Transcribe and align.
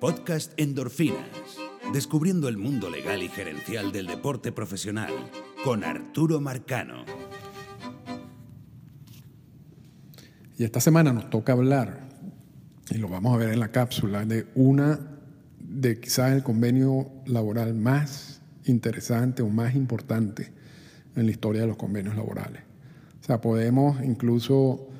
Podcast 0.00 0.52
Endorfinas. 0.56 1.58
Descubriendo 1.92 2.48
el 2.48 2.56
mundo 2.56 2.88
legal 2.88 3.20
y 3.20 3.28
gerencial 3.28 3.90
del 3.90 4.06
deporte 4.06 4.52
profesional 4.52 5.12
con 5.64 5.82
Arturo 5.82 6.40
Marcano. 6.40 7.04
Y 10.56 10.62
esta 10.62 10.78
semana 10.80 11.12
nos 11.12 11.30
toca 11.30 11.52
hablar, 11.52 12.08
y 12.90 12.98
lo 12.98 13.08
vamos 13.08 13.34
a 13.34 13.38
ver 13.38 13.48
en 13.48 13.58
la 13.58 13.72
cápsula, 13.72 14.24
de 14.24 14.46
una 14.54 15.00
de 15.58 15.98
quizás 15.98 16.32
el 16.32 16.44
convenio 16.44 17.10
laboral 17.26 17.74
más 17.74 18.40
interesante 18.66 19.42
o 19.42 19.48
más 19.48 19.74
importante 19.74 20.52
en 21.16 21.26
la 21.26 21.32
historia 21.32 21.62
de 21.62 21.66
los 21.66 21.76
convenios 21.76 22.14
laborales. 22.14 22.62
O 23.20 23.24
sea, 23.24 23.40
podemos 23.40 24.00
incluso, 24.04 24.90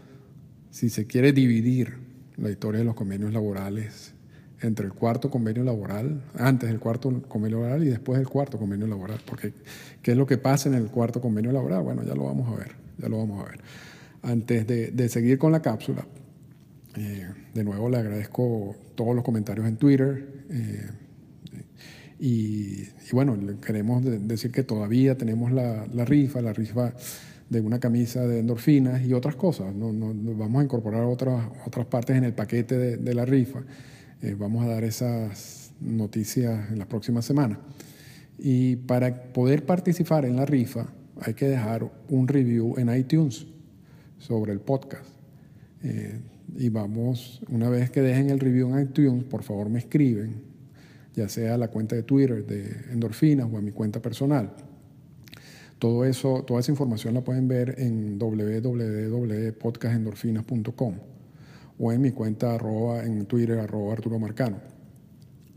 si 0.70 0.90
se 0.90 1.06
quiere 1.06 1.32
dividir 1.32 1.98
la 2.36 2.50
historia 2.50 2.80
de 2.80 2.84
los 2.84 2.96
convenios 2.96 3.32
laborales 3.32 4.17
entre 4.60 4.86
el 4.86 4.92
cuarto 4.92 5.30
convenio 5.30 5.62
laboral, 5.62 6.20
antes 6.36 6.68
del 6.68 6.80
cuarto 6.80 7.22
convenio 7.28 7.58
laboral 7.58 7.84
y 7.84 7.88
después 7.88 8.18
del 8.18 8.28
cuarto 8.28 8.58
convenio 8.58 8.86
laboral. 8.86 9.20
Porque, 9.24 9.52
¿qué 10.02 10.12
es 10.12 10.16
lo 10.16 10.26
que 10.26 10.38
pasa 10.38 10.68
en 10.68 10.74
el 10.74 10.86
cuarto 10.88 11.20
convenio 11.20 11.52
laboral? 11.52 11.82
Bueno, 11.82 12.02
ya 12.02 12.14
lo 12.14 12.24
vamos 12.24 12.52
a 12.52 12.56
ver, 12.56 12.72
ya 12.98 13.08
lo 13.08 13.18
vamos 13.18 13.44
a 13.44 13.50
ver. 13.50 13.60
Antes 14.22 14.66
de, 14.66 15.08
seguir 15.08 15.38
con 15.38 15.52
la 15.52 15.62
cápsula, 15.62 16.04
eh, 16.96 17.28
de 17.54 17.64
nuevo 17.64 17.88
le 17.88 17.98
agradezco 17.98 18.74
todos 18.96 19.14
los 19.14 19.24
comentarios 19.24 19.66
en 19.66 19.76
Twitter. 19.76 20.44
Eh, 20.50 20.86
y, 22.18 22.88
bueno, 23.12 23.38
queremos 23.64 24.02
decir 24.04 24.50
que 24.50 24.64
todavía 24.64 25.16
tenemos 25.16 25.52
la, 25.52 25.86
rifa, 26.04 26.40
la 26.40 26.52
rifa 26.52 26.92
de 27.48 27.60
una 27.60 27.78
camisa 27.78 28.26
de 28.26 28.40
endorfinas 28.40 29.06
y 29.06 29.12
otras 29.12 29.36
cosas. 29.36 29.72
No, 29.72 29.92
vamos 30.34 30.60
a 30.60 30.64
incorporar 30.64 31.04
otras, 31.04 31.44
otras 31.64 31.86
partes 31.86 32.16
en 32.16 32.24
el 32.24 32.32
paquete 32.32 32.96
de 32.96 33.14
la 33.14 33.24
rifa. 33.24 33.60
Eh, 34.20 34.34
vamos 34.36 34.64
a 34.64 34.68
dar 34.68 34.82
esas 34.82 35.72
noticias 35.80 36.70
en 36.70 36.78
las 36.78 36.88
próximas 36.88 37.24
semanas. 37.24 37.58
Y 38.38 38.76
para 38.76 39.32
poder 39.32 39.64
participar 39.64 40.24
en 40.24 40.36
la 40.36 40.46
rifa 40.46 40.86
hay 41.20 41.34
que 41.34 41.48
dejar 41.48 41.90
un 42.08 42.28
review 42.28 42.76
en 42.78 42.94
iTunes 42.94 43.48
sobre 44.18 44.52
el 44.52 44.60
podcast. 44.60 45.10
Eh, 45.82 46.20
y 46.56 46.68
vamos, 46.68 47.40
una 47.48 47.68
vez 47.68 47.90
que 47.90 48.00
dejen 48.00 48.30
el 48.30 48.38
review 48.40 48.76
en 48.76 48.84
iTunes, 48.84 49.24
por 49.24 49.42
favor 49.42 49.68
me 49.68 49.78
escriben, 49.78 50.42
ya 51.14 51.28
sea 51.28 51.54
a 51.54 51.58
la 51.58 51.68
cuenta 51.68 51.94
de 51.94 52.02
Twitter 52.02 52.46
de 52.46 52.92
Endorfinas 52.92 53.46
o 53.52 53.58
a 53.58 53.60
mi 53.60 53.72
cuenta 53.72 54.00
personal. 54.02 54.50
Todo 55.78 56.04
eso, 56.04 56.42
toda 56.44 56.60
esa 56.60 56.72
información 56.72 57.14
la 57.14 57.22
pueden 57.22 57.46
ver 57.46 57.76
en 57.78 58.18
www.podcastendorfinas.com 58.18 60.94
o 61.78 61.92
en 61.92 62.00
mi 62.00 62.10
cuenta 62.10 62.54
arroba, 62.54 63.04
en 63.04 63.26
Twitter, 63.26 63.58
arroba 63.58 63.92
Arturo 63.92 64.18
Marcano. 64.18 64.58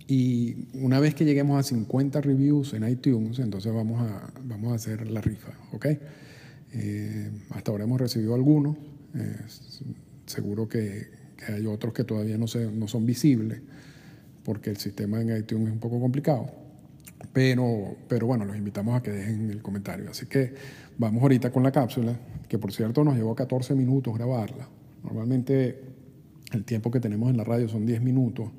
Y 0.07 0.67
una 0.73 0.99
vez 0.99 1.15
que 1.15 1.25
lleguemos 1.25 1.59
a 1.59 1.63
50 1.63 2.21
reviews 2.21 2.73
en 2.73 2.87
iTunes, 2.87 3.39
entonces 3.39 3.73
vamos 3.73 4.01
a, 4.01 4.31
vamos 4.43 4.73
a 4.73 4.75
hacer 4.75 5.09
la 5.09 5.21
rifa, 5.21 5.53
¿ok? 5.71 5.85
Eh, 6.73 7.31
hasta 7.51 7.71
ahora 7.71 7.85
hemos 7.85 7.99
recibido 7.99 8.35
algunos, 8.35 8.77
eh, 9.15 9.37
seguro 10.25 10.67
que, 10.67 11.07
que, 11.37 11.53
hay 11.53 11.65
otros 11.65 11.93
que 11.93 12.03
todavía 12.03 12.37
no, 12.37 12.47
se, 12.47 12.69
no 12.71 12.87
son 12.87 13.05
visibles, 13.05 13.61
porque 14.43 14.69
el 14.69 14.77
sistema 14.77 15.21
en 15.21 15.35
iTunes 15.35 15.67
es 15.67 15.73
un 15.73 15.79
poco 15.79 15.99
complicado. 15.99 16.51
Pero, 17.33 17.95
pero 18.07 18.27
bueno, 18.27 18.45
los 18.45 18.57
invitamos 18.57 18.97
a 18.97 19.03
que 19.03 19.11
dejen 19.11 19.49
el 19.49 19.61
comentario. 19.61 20.09
Así 20.09 20.25
que 20.25 20.53
vamos 20.97 21.21
ahorita 21.21 21.51
con 21.51 21.63
la 21.63 21.71
cápsula, 21.71 22.19
que 22.49 22.57
por 22.57 22.73
cierto 22.73 23.03
nos 23.03 23.15
llevó 23.15 23.35
14 23.35 23.75
minutos 23.75 24.13
grabarla. 24.13 24.67
Normalmente 25.03 25.90
el 26.51 26.63
tiempo 26.63 26.91
que 26.91 26.99
tenemos 26.99 27.29
en 27.29 27.37
la 27.37 27.43
radio 27.43 27.67
son 27.67 27.85
10 27.85 28.01
minutos, 28.01 28.49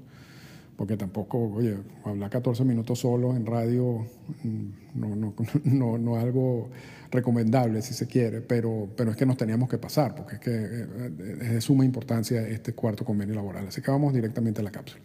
porque 0.76 0.96
tampoco, 0.96 1.38
oye, 1.54 1.76
hablar 2.04 2.30
14 2.30 2.64
minutos 2.64 2.98
solo 2.98 3.36
en 3.36 3.46
radio 3.46 4.06
mm, 4.42 5.00
no, 5.00 5.16
no, 5.16 5.34
no, 5.64 5.98
no 5.98 6.16
es 6.16 6.24
algo 6.24 6.70
recomendable 7.10 7.82
si 7.82 7.94
se 7.94 8.06
quiere, 8.06 8.40
pero, 8.40 8.88
pero 8.96 9.10
es 9.10 9.16
que 9.16 9.26
nos 9.26 9.36
teníamos 9.36 9.68
que 9.68 9.78
pasar, 9.78 10.14
porque 10.14 10.34
es 10.36 10.40
que 10.40 10.50
eh, 10.50 11.38
es 11.42 11.50
de 11.50 11.60
suma 11.60 11.84
importancia 11.84 12.46
este 12.48 12.72
cuarto 12.72 13.04
convenio 13.04 13.34
laboral. 13.34 13.68
Así 13.68 13.82
que 13.82 13.90
vamos 13.90 14.14
directamente 14.14 14.60
a 14.60 14.64
la 14.64 14.70
cápsula. 14.70 15.02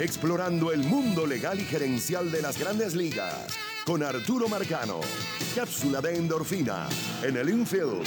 Explorando 0.00 0.72
el 0.72 0.84
mundo 0.84 1.26
legal 1.26 1.58
y 1.58 1.64
gerencial 1.64 2.30
de 2.30 2.40
las 2.40 2.58
grandes 2.58 2.94
ligas 2.94 3.48
con 3.84 4.02
Arturo 4.04 4.48
Marcano. 4.48 5.00
Cápsula 5.56 6.00
de 6.00 6.16
endorfina 6.16 6.88
en 7.24 7.36
el 7.36 7.50
infield. 7.50 8.06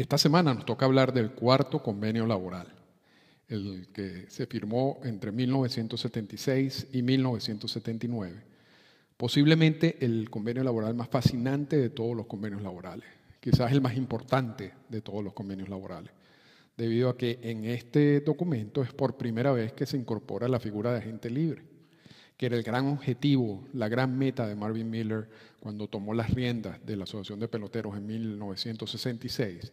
Esta 0.00 0.16
semana 0.16 0.54
nos 0.54 0.64
toca 0.64 0.86
hablar 0.86 1.12
del 1.12 1.32
cuarto 1.32 1.82
convenio 1.82 2.24
laboral, 2.26 2.68
el 3.48 3.88
que 3.92 4.24
se 4.30 4.46
firmó 4.46 4.98
entre 5.04 5.30
1976 5.30 6.86
y 6.94 7.02
1979. 7.02 8.42
Posiblemente 9.18 9.98
el 10.00 10.30
convenio 10.30 10.64
laboral 10.64 10.94
más 10.94 11.10
fascinante 11.10 11.76
de 11.76 11.90
todos 11.90 12.16
los 12.16 12.24
convenios 12.24 12.62
laborales, 12.62 13.04
quizás 13.40 13.72
el 13.72 13.82
más 13.82 13.94
importante 13.94 14.72
de 14.88 15.02
todos 15.02 15.22
los 15.22 15.34
convenios 15.34 15.68
laborales, 15.68 16.12
debido 16.78 17.10
a 17.10 17.18
que 17.18 17.38
en 17.42 17.66
este 17.66 18.22
documento 18.22 18.82
es 18.82 18.94
por 18.94 19.18
primera 19.18 19.52
vez 19.52 19.74
que 19.74 19.84
se 19.84 19.98
incorpora 19.98 20.48
la 20.48 20.60
figura 20.60 20.92
de 20.92 20.98
agente 21.00 21.28
libre, 21.28 21.62
que 22.40 22.46
era 22.46 22.56
el 22.56 22.62
gran 22.62 22.86
objetivo, 22.86 23.66
la 23.74 23.86
gran 23.90 24.16
meta 24.16 24.46
de 24.46 24.54
Marvin 24.54 24.88
Miller 24.88 25.28
cuando 25.60 25.88
tomó 25.88 26.14
las 26.14 26.30
riendas 26.30 26.78
de 26.86 26.96
la 26.96 27.04
Asociación 27.04 27.38
de 27.38 27.48
Peloteros 27.48 27.94
en 27.94 28.06
1966 28.06 29.70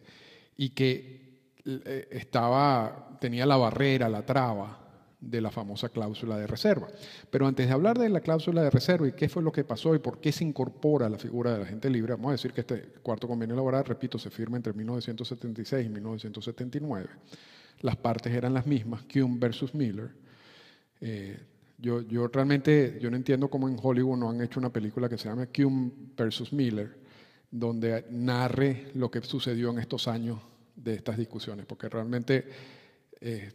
y 0.58 0.68
que 0.68 1.38
eh, 1.64 2.08
estaba, 2.10 3.16
tenía 3.22 3.46
la 3.46 3.56
barrera, 3.56 4.10
la 4.10 4.26
traba 4.26 4.86
de 5.18 5.40
la 5.40 5.50
famosa 5.50 5.88
cláusula 5.88 6.36
de 6.36 6.46
reserva. 6.46 6.88
Pero 7.30 7.46
antes 7.46 7.66
de 7.66 7.72
hablar 7.72 7.98
de 7.98 8.10
la 8.10 8.20
cláusula 8.20 8.62
de 8.62 8.68
reserva 8.68 9.08
y 9.08 9.12
qué 9.12 9.30
fue 9.30 9.42
lo 9.42 9.50
que 9.50 9.64
pasó 9.64 9.94
y 9.94 9.98
por 9.98 10.20
qué 10.20 10.30
se 10.30 10.44
incorpora 10.44 11.08
la 11.08 11.16
figura 11.16 11.54
de 11.54 11.60
la 11.60 11.64
gente 11.64 11.88
libre, 11.88 12.12
vamos 12.12 12.28
a 12.28 12.32
decir 12.32 12.52
que 12.52 12.60
este 12.60 12.82
cuarto 13.02 13.26
convenio 13.26 13.56
laboral, 13.56 13.86
repito, 13.86 14.18
se 14.18 14.28
firma 14.28 14.58
entre 14.58 14.74
1976 14.74 15.86
y 15.86 15.88
1979. 15.88 17.08
Las 17.80 17.96
partes 17.96 18.30
eran 18.30 18.52
las 18.52 18.66
mismas, 18.66 19.04
Kuhn 19.10 19.40
versus 19.40 19.74
Miller. 19.74 20.10
Eh, 21.00 21.38
yo, 21.78 22.02
yo 22.02 22.26
realmente 22.26 22.98
yo 23.00 23.10
no 23.10 23.16
entiendo 23.16 23.48
cómo 23.48 23.68
en 23.68 23.78
Hollywood 23.80 24.18
no 24.18 24.30
han 24.30 24.40
hecho 24.42 24.58
una 24.58 24.72
película 24.72 25.08
que 25.08 25.16
se 25.16 25.28
llama 25.28 25.46
Kuhn 25.46 26.12
versus 26.16 26.52
Miller, 26.52 26.98
donde 27.50 28.04
narre 28.10 28.90
lo 28.94 29.10
que 29.10 29.22
sucedió 29.22 29.70
en 29.70 29.78
estos 29.78 30.08
años 30.08 30.40
de 30.74 30.94
estas 30.94 31.16
discusiones, 31.16 31.66
porque 31.66 31.88
realmente 31.88 32.44
eh, 33.20 33.52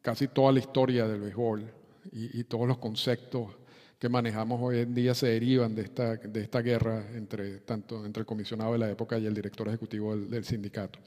casi 0.00 0.28
toda 0.28 0.52
la 0.52 0.60
historia 0.60 1.06
del 1.08 1.20
béisbol 1.20 1.64
y, 2.12 2.44
todos 2.44 2.68
los 2.68 2.78
conceptos 2.78 3.48
que 3.98 4.08
manejamos 4.08 4.60
hoy 4.62 4.80
en 4.80 4.94
día 4.94 5.14
se 5.14 5.28
derivan 5.28 5.74
de 5.74 5.82
esta, 5.82 6.16
de 6.16 6.42
esta 6.42 6.60
guerra 6.60 7.04
entre, 7.14 7.60
tanto 7.60 8.04
entre 8.04 8.20
el 8.20 8.26
comisionado 8.26 8.72
de 8.72 8.78
la 8.78 8.90
época 8.90 9.18
y 9.18 9.26
el 9.26 9.34
director 9.34 9.66
ejecutivo 9.66 10.16
del, 10.16 10.44
sindicato. 10.44 10.98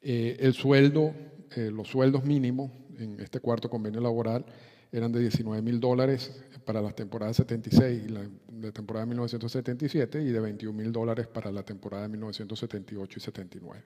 Eh, 0.00 0.36
el 0.40 0.54
sueldo, 0.54 1.12
eh, 1.56 1.70
los 1.72 1.88
sueldos 1.88 2.24
mínimos 2.24 2.70
en 2.98 3.18
este 3.20 3.40
cuarto 3.40 3.68
convenio 3.68 4.00
laboral 4.00 4.44
eran 4.92 5.10
de 5.10 5.20
19 5.20 5.62
mil 5.62 5.80
dólares 5.80 6.30
para 6.66 6.82
las 6.82 6.94
temporadas 6.94 7.36
76 7.36 8.04
y 8.04 8.08
la, 8.08 8.72
temporada 8.72 9.06
de 9.06 9.08
1977 9.08 10.22
y 10.22 10.26
de 10.26 10.38
21 10.38 10.78
mil 10.78 10.92
dólares 10.92 11.26
para 11.26 11.50
la 11.50 11.62
temporada 11.62 12.02
de 12.04 12.10
1978 12.10 13.18
y 13.18 13.22
79. 13.22 13.84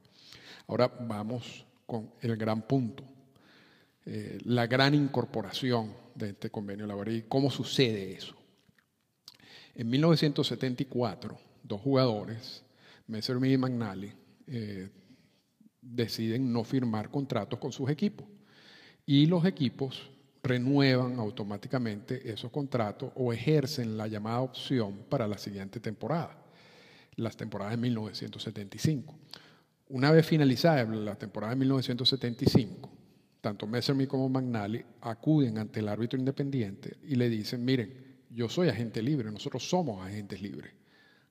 Ahora 0.67 0.89
vamos 0.89 1.65
con 1.87 2.11
el 2.21 2.37
gran 2.37 2.67
punto, 2.67 3.05
eh, 4.05 4.39
la 4.45 4.67
gran 4.67 4.95
incorporación 4.95 5.95
de 6.15 6.31
este 6.31 6.51
convenio 6.51 6.87
laboral 6.87 7.15
y 7.15 7.23
cómo 7.23 7.51
sucede 7.51 8.13
eso. 8.13 8.35
En 9.77 9.89
1974, 9.89 11.39
dos 11.63 11.81
jugadores, 11.81 12.65
Messerschmitt 13.07 13.53
y 13.53 13.59
McNally, 13.59 14.13
eh, 14.49 14.91
deciden 15.81 16.53
no 16.53 16.65
firmar 16.65 17.11
contratos 17.11 17.59
con 17.61 17.71
sus 17.71 17.89
equipos. 17.91 18.27
Y 19.05 19.27
los 19.27 19.45
equipos 19.45 20.11
renuevan 20.47 21.19
automáticamente 21.19 22.31
esos 22.31 22.51
contratos 22.51 23.11
o 23.17 23.33
ejercen 23.33 23.97
la 23.97 24.07
llamada 24.07 24.41
opción 24.41 25.05
para 25.09 25.27
la 25.27 25.39
siguiente 25.39 25.81
temporada, 25.81 26.37
las 27.17 27.37
temporadas 27.37 27.73
de 27.73 27.79
1975. 27.79 29.15
Una 29.89 30.11
vez 30.11 30.27
finalizada 30.27 30.85
la 30.85 31.17
temporada 31.17 31.55
de 31.55 31.61
1975, 31.61 32.91
tanto 33.41 33.67
Messerschmitt 33.67 34.09
como 34.09 34.29
McNally 34.29 34.85
acuden 35.03 35.59
ante 35.59 35.81
el 35.81 35.89
árbitro 35.89 36.19
independiente 36.19 36.97
y 37.05 37.15
le 37.15 37.29
dicen, 37.29 37.65
miren, 37.65 38.07
yo 38.31 38.49
soy 38.49 38.69
agente 38.69 39.01
libre, 39.01 39.31
nosotros 39.31 39.69
somos 39.69 40.05
agentes 40.05 40.43
libres. 40.43 40.73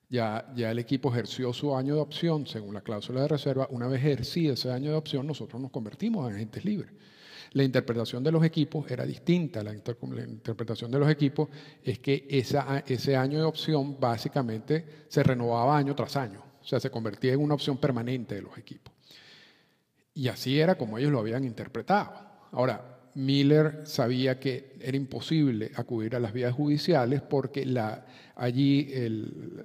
Ya, 0.07 0.51
ya 0.55 0.71
el 0.71 0.79
equipo 0.79 1.11
ejerció 1.11 1.51
su 1.51 1.75
año 1.75 1.95
de 1.95 2.01
opción 2.01 2.47
según 2.47 2.73
la 2.73 2.81
cláusula 2.81 3.21
de 3.21 3.27
reserva. 3.27 3.67
Una 3.71 3.87
vez 3.87 3.99
ejercido 3.99 4.53
ese 4.53 4.71
año 4.71 4.91
de 4.91 4.97
opción, 4.97 5.27
nosotros 5.27 5.61
nos 5.61 5.71
convertimos 5.71 6.29
en 6.29 6.35
agentes 6.35 6.63
libres. 6.63 6.91
La 7.55 7.63
interpretación 7.63 8.21
de 8.21 8.33
los 8.33 8.43
equipos 8.43 8.91
era 8.91 9.05
distinta. 9.05 9.63
La, 9.63 9.73
interpretación 9.73 10.91
de 10.91 10.99
los 10.99 11.09
equipos 11.09 11.47
es 11.81 11.99
que 11.99 12.27
ese 12.29 13.15
año 13.15 13.37
de 13.39 13.45
opción 13.45 13.97
básicamente 13.97 15.05
se 15.07 15.23
renovaba 15.23 15.77
año 15.77 15.95
tras 15.95 16.17
año. 16.17 16.43
O 16.61 16.67
sea, 16.67 16.81
se 16.81 16.89
convertía 16.89 17.31
en 17.31 17.39
una 17.39 17.53
opción 17.53 17.77
permanente 17.77 18.35
de 18.35 18.41
los 18.41 18.57
equipos. 18.57 18.93
Y 20.13 20.27
así 20.27 20.59
era 20.59 20.75
como 20.75 20.97
ellos 20.97 21.13
lo 21.13 21.19
habían 21.19 21.45
interpretado. 21.45 22.11
Ahora, 22.51 22.94
Miller 23.15 23.81
sabía 23.85 24.39
que 24.39 24.75
era 24.81 24.97
imposible 24.97 25.71
acudir 25.75 26.15
a 26.15 26.19
las 26.19 26.33
vías 26.33 26.53
judiciales 26.53 27.21
porque 27.21 27.65
allí 28.35 28.93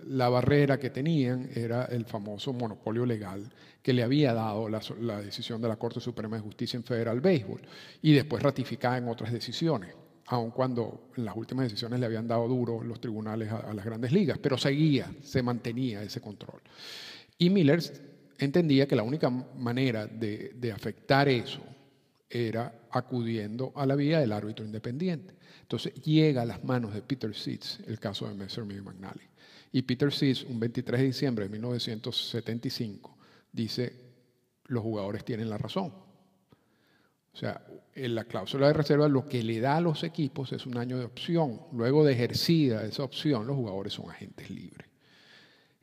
la 0.06 0.28
barrera 0.28 0.78
que 0.78 0.90
tenían 0.90 1.50
era 1.54 1.84
el 1.86 2.04
famoso 2.04 2.52
monopolio 2.52 3.04
legal 3.04 3.50
que 3.82 3.92
le 3.92 4.04
había 4.04 4.34
dado 4.34 4.68
la, 4.68 5.20
decisión 5.20 5.60
de 5.60 5.66
la 5.66 5.76
Corte 5.76 6.00
Suprema 6.00 6.36
de 6.36 6.42
Justicia 6.42 6.76
en 6.76 6.84
Federal 6.84 7.20
Béisbol 7.20 7.60
y 8.02 8.12
después 8.12 8.40
ratificada 8.40 8.98
en 8.98 9.08
otras 9.08 9.32
decisiones, 9.32 9.94
aun 10.26 10.52
cuando 10.52 11.10
en 11.16 11.24
las 11.24 11.34
últimas 11.34 11.64
decisiones 11.64 11.98
le 11.98 12.06
habían 12.06 12.28
dado 12.28 12.46
duro 12.46 12.84
los 12.84 13.00
tribunales 13.00 13.50
a, 13.50 13.74
las 13.74 13.84
grandes 13.84 14.12
ligas, 14.12 14.38
pero 14.38 14.58
seguía, 14.58 15.10
se 15.22 15.42
mantenía 15.42 16.04
ese 16.04 16.20
control. 16.20 16.60
Y 17.36 17.50
Miller 17.50 17.82
entendía 18.38 18.86
que 18.86 18.94
la 18.94 19.02
única 19.02 19.28
manera 19.28 20.06
de 20.06 20.72
afectar 20.72 21.28
eso 21.28 21.60
era 22.30 22.86
acudiendo 22.92 23.72
a 23.74 23.84
la 23.84 23.96
vía 23.96 24.20
del 24.20 24.32
árbitro 24.32 24.64
independiente. 24.64 25.34
Entonces 25.62 25.94
llega 25.94 26.42
a 26.42 26.46
las 26.46 26.62
manos 26.64 26.94
de 26.94 27.02
Peter 27.02 27.34
Seeds 27.34 27.80
el 27.86 27.98
caso 27.98 28.28
de 28.28 28.34
y 28.34 28.80
McNally. 28.80 29.28
Y 29.72 29.82
Peter 29.82 30.12
Seeds, 30.12 30.44
un 30.44 30.58
23 30.60 31.00
de 31.00 31.06
diciembre 31.06 31.44
de 31.44 31.50
1975, 31.50 33.16
dice, 33.52 33.92
los 34.66 34.82
jugadores 34.82 35.24
tienen 35.24 35.50
la 35.50 35.58
razón. 35.58 35.92
O 37.32 37.36
sea, 37.36 37.64
en 37.94 38.14
la 38.14 38.24
cláusula 38.24 38.68
de 38.68 38.72
reserva 38.72 39.08
lo 39.08 39.26
que 39.26 39.42
le 39.42 39.60
da 39.60 39.76
a 39.76 39.80
los 39.80 40.02
equipos 40.02 40.52
es 40.52 40.66
un 40.66 40.76
año 40.76 40.98
de 40.98 41.04
opción. 41.04 41.60
Luego 41.72 42.04
de 42.04 42.12
ejercida 42.12 42.84
esa 42.84 43.04
opción, 43.04 43.46
los 43.46 43.56
jugadores 43.56 43.92
son 43.92 44.10
agentes 44.10 44.50
libres. 44.50 44.88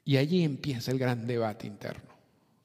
Y 0.04 0.18
allí 0.18 0.44
empieza 0.44 0.92
el 0.92 1.00
gran 1.00 1.28
debate 1.28 1.68
interno. 1.68 2.10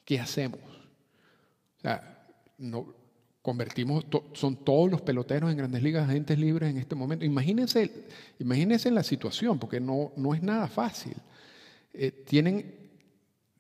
¿Qué 0.05 0.19
hacemos? 0.21 0.61
O 0.61 1.81
sea, 1.81 2.27
no, 2.59 3.02
convertimos, 3.43 4.07
son 4.35 4.65
todos 4.65 4.91
los 4.91 5.03
peloteros 5.03 5.51
en 5.51 5.57
grandes 5.57 5.83
ligas 5.83 6.09
agentes 6.09 6.39
libres 6.39 6.71
en 6.71 6.79
este 6.79 6.95
momento. 6.95 7.25
Imagínense, 7.25 7.91
imagínense 8.39 8.91
la 8.91 9.03
situación, 9.03 9.59
porque 9.59 9.81
no, 9.81 10.13
no 10.17 10.33
es 10.33 10.43
nada 10.43 10.69
fácil. 10.69 11.15
Eh, 11.93 12.23
tienen, 12.25 12.73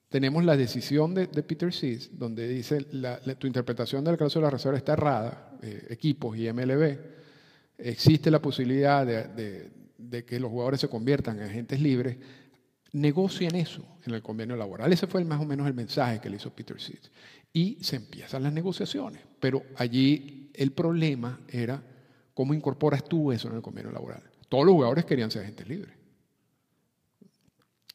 tenemos 0.08 0.44
la 0.44 0.56
decisión 0.56 1.14
de, 1.14 1.26
Peter 1.26 1.72
Seas, 1.72 2.10
donde 2.12 2.48
dice 2.48 2.86
tu 3.38 3.46
interpretación 3.48 4.04
del 4.04 4.16
caso 4.16 4.38
de 4.38 4.44
la 4.44 4.50
reserva 4.50 4.78
está 4.78 4.92
errada, 4.92 5.58
eh, 5.62 5.88
equipos 5.90 6.36
y 6.38 6.50
MLB. 6.50 6.98
Existe 7.78 8.30
la 8.30 8.40
posibilidad 8.40 9.04
de, 9.04 9.70
de, 9.98 10.24
que 10.24 10.38
los 10.38 10.50
jugadores 10.50 10.80
se 10.80 10.88
conviertan 10.88 11.38
en 11.38 11.44
agentes 11.46 11.80
libres. 11.80 12.16
Negocien 12.92 13.56
eso 13.56 13.84
en 14.06 14.14
el 14.14 14.22
convenio 14.22 14.54
laboral. 14.54 14.92
Ese 14.92 15.08
fue 15.08 15.24
más 15.24 15.40
o 15.40 15.44
menos 15.44 15.66
el 15.66 15.74
mensaje 15.74 16.20
que 16.20 16.30
le 16.30 16.36
hizo 16.36 16.50
Peter 16.50 16.80
Seas 16.80 17.10
y 17.52 17.78
se 17.82 17.96
empiezan 17.96 18.42
las 18.42 18.52
negociaciones. 18.52 19.22
Pero 19.40 19.62
allí 19.76 20.50
el 20.54 20.72
problema 20.72 21.40
era 21.48 21.82
cómo 22.34 22.54
incorporas 22.54 23.04
tú 23.04 23.32
eso 23.32 23.48
en 23.48 23.56
el 23.56 23.62
convenio 23.62 23.92
laboral. 23.92 24.22
Todos 24.48 24.64
los 24.64 24.74
jugadores 24.74 25.04
querían 25.04 25.30
ser 25.30 25.42
agentes 25.42 25.68
libres. 25.68 25.94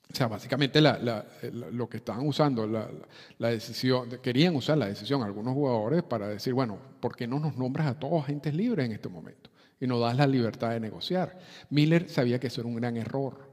O 0.09 0.15
sea, 0.15 0.27
básicamente 0.27 0.81
lo 0.81 1.89
que 1.89 1.97
estaban 1.97 2.25
usando, 2.25 2.65
la, 2.65 3.49
decisión, 3.49 4.19
querían 4.21 4.55
usar 4.55 4.77
la 4.77 4.87
decisión 4.87 5.21
algunos 5.21 5.53
jugadores 5.53 6.01
para 6.03 6.29
decir, 6.29 6.53
bueno, 6.53 6.79
¿por 6.99 7.15
qué 7.15 7.27
no 7.27 7.39
nos 7.39 7.57
nombras 7.57 7.87
a 7.87 7.99
todos 7.99 8.23
agentes 8.23 8.55
libres 8.55 8.85
en 8.85 8.93
este 8.93 9.09
momento? 9.09 9.49
Y 9.79 9.85
nos 9.85 9.99
das 9.99 10.15
la 10.15 10.25
libertad 10.25 10.71
de 10.71 10.79
negociar. 10.79 11.37
Miller 11.69 12.09
sabía 12.09 12.39
que 12.39 12.47
eso 12.47 12.61
era 12.61 12.69
un 12.69 12.75
gran 12.75 12.95
error. 12.97 13.51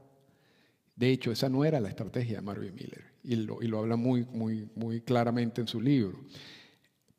De 0.95 1.09
hecho, 1.09 1.31
esa 1.31 1.49
no 1.49 1.65
era 1.65 1.79
la 1.79 1.89
estrategia 1.89 2.37
de 2.37 2.41
Marvin 2.41 2.73
Miller 2.73 3.14
y 3.27 3.35
lo, 3.35 3.79
habla 3.79 3.95
muy, 3.95 4.25
muy, 4.25 4.67
muy 4.75 5.01
claramente 5.01 5.61
en 5.61 5.67
su 5.67 5.81
libro. 5.81 6.19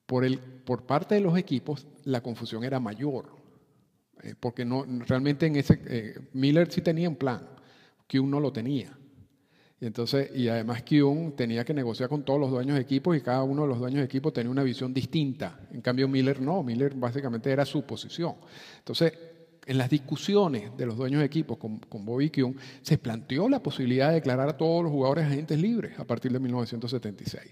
Por, 0.07 0.25
el, 0.25 0.39
por 0.39 0.87
parte 0.87 1.17
de 1.17 1.21
los 1.21 1.37
equipos, 1.37 1.87
la 2.05 2.23
confusión 2.23 2.63
era 2.63 2.79
mayor, 2.79 3.31
eh, 4.23 4.35
porque 4.39 4.65
no, 4.65 4.85
realmente 5.07 5.47
en 5.47 5.57
ese, 5.57 5.81
eh, 5.87 6.15
Miller 6.33 6.71
sí 6.71 6.81
tenía 6.81 7.09
un 7.09 7.17
plan, 7.17 7.49
Kuhn 8.11 8.31
no 8.31 8.41
lo 8.41 8.53
tenía. 8.53 8.97
Y, 9.81 9.87
entonces, 9.87 10.31
y 10.35 10.49
además 10.49 10.85
Kuhn 10.89 11.35
tenía 11.37 11.65
que 11.65 11.75
negociar 11.75 12.09
con 12.09 12.25
todos 12.25 12.39
los 12.39 12.51
dueños 12.51 12.77
de 12.77 12.83
equipos 12.83 13.17
y 13.17 13.21
cada 13.21 13.43
uno 13.43 13.63
de 13.63 13.69
los 13.69 13.79
dueños 13.79 13.99
de 13.99 14.05
equipos 14.05 14.33
tenía 14.33 14.51
una 14.51 14.63
visión 14.63 14.95
distinta. 14.95 15.61
En 15.73 15.81
cambio, 15.81 16.07
Miller 16.09 16.41
no, 16.41 16.63
Miller 16.63 16.95
básicamente 16.95 17.51
era 17.51 17.67
su 17.67 17.83
posición. 17.83 18.37
Entonces, 18.79 19.13
en 19.67 19.79
las 19.79 19.91
discusiones 19.91 20.77
de 20.77 20.87
los 20.87 20.97
dueños 20.97 21.19
de 21.19 21.27
equipos 21.27 21.59
con, 21.59 21.81
Bobby 22.05 22.31
Kuhn, 22.31 22.57
se 22.83 22.99
planteó 22.99 23.49
la 23.49 23.61
posibilidad 23.63 24.09
de 24.09 24.15
declarar 24.15 24.49
a 24.49 24.57
todos 24.57 24.85
los 24.85 24.93
jugadores 24.93 25.27
agentes 25.27 25.61
libres 25.61 25.99
a 25.99 26.05
partir 26.05 26.33
de 26.33 26.39
1976. 26.39 27.45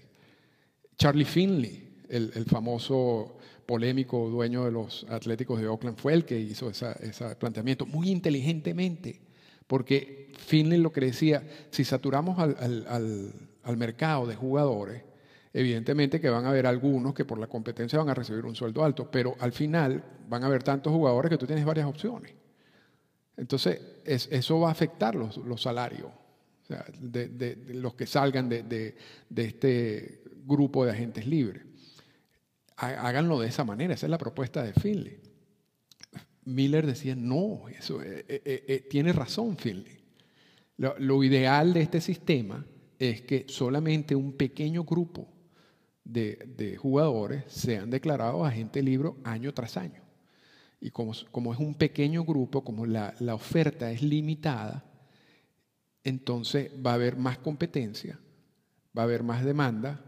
Charlie 0.97 1.25
Finley, 1.25 1.89
el, 2.07 2.45
famoso 2.45 3.37
polémico 3.65 4.29
dueño 4.29 4.63
de 4.63 4.71
los 4.71 5.05
Atléticos 5.09 5.59
de 5.59 5.67
Oakland, 5.67 5.97
fue 5.97 6.13
el 6.13 6.23
que 6.23 6.39
hizo 6.39 6.69
ese 6.69 7.35
planteamiento 7.37 7.85
muy 7.85 8.09
inteligentemente, 8.09 9.19
porque 9.67 10.31
Finley 10.37 10.79
lo 10.79 10.93
que 10.93 11.01
decía, 11.01 11.43
si 11.69 11.83
saturamos 11.83 12.39
al 12.39 13.77
mercado 13.77 14.25
de 14.25 14.35
jugadores, 14.35 15.03
Evidentemente 15.57 16.19
que 16.19 16.29
van 16.29 16.43
a 16.43 16.49
haber 16.49 16.67
algunos 16.67 17.13
que 17.13 17.23
por 17.23 17.39
la 17.39 17.47
competencia 17.47 17.97
van 17.97 18.09
a 18.09 18.13
recibir 18.13 18.43
un 18.43 18.57
sueldo 18.57 18.83
alto, 18.83 19.09
pero 19.09 19.37
al 19.39 19.53
final 19.53 20.03
van 20.27 20.43
a 20.43 20.47
haber 20.47 20.63
tantos 20.63 20.91
jugadores 20.91 21.29
que 21.29 21.37
tú 21.37 21.47
tienes 21.47 21.63
varias 21.63 21.87
opciones. 21.87 22.33
Entonces, 23.37 23.79
eso 24.03 24.59
va 24.59 24.67
a 24.67 24.71
afectar 24.73 25.15
los, 25.15 25.39
salarios 25.61 26.11
de, 26.99 27.57
los 27.69 27.95
que 27.95 28.05
salgan 28.05 28.49
de, 28.49 28.97
este 29.33 30.23
grupo 30.45 30.83
de 30.83 30.91
agentes 30.91 31.25
libres. 31.25 31.63
Háganlo 32.75 33.39
de 33.39 33.47
esa 33.47 33.63
manera, 33.63 33.93
esa 33.93 34.07
es 34.07 34.09
la 34.09 34.17
propuesta 34.17 34.61
de 34.61 34.73
Finley. 34.73 35.21
Miller 36.43 36.85
decía, 36.85 37.15
no, 37.15 37.69
eso 37.69 38.01
eh, 38.01 38.25
eh, 38.27 38.65
eh, 38.67 38.87
tiene 38.89 39.13
razón 39.13 39.55
Finley. 39.55 39.99
lo 40.75 41.23
ideal 41.23 41.73
de 41.73 41.81
este 41.81 42.01
sistema 42.01 42.65
es 42.99 43.21
que 43.21 43.45
solamente 43.47 44.17
un 44.17 44.33
pequeño 44.33 44.83
grupo 44.83 45.29
de, 46.05 46.77
jugadores 46.79 47.43
sean 47.47 47.89
declarados 47.89 48.47
agente 48.47 48.81
libre 48.81 49.11
año 49.23 49.53
tras 49.53 49.75
año. 49.75 50.01
Y 50.79 50.91
como, 50.91 51.13
como 51.31 51.53
es 51.53 51.59
un 51.59 51.73
pequeño 51.75 52.23
grupo, 52.23 52.63
como 52.63 52.85
la, 52.85 53.13
la, 53.19 53.33
oferta 53.33 53.91
es 53.91 54.01
limitada, 54.01 54.85
entonces 56.03 56.71
va 56.85 56.91
a 56.91 56.95
haber 56.95 57.17
más 57.17 57.39
competencia, 57.39 58.19
va 58.97 59.01
a 59.01 59.05
haber 59.05 59.23
más 59.23 59.43
demanda 59.43 59.99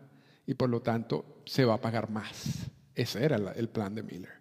y 0.46 0.54
por 0.54 0.70
lo 0.70 0.82
tanto 0.82 1.42
se 1.46 1.66
va 1.66 1.76
a 1.76 1.82
pagar 1.82 2.10
más. 2.10 2.70
Ese 2.94 3.26
era 3.26 3.38
el 3.56 3.70
plan 3.70 3.96
de 3.96 4.04
Miller. 4.04 4.34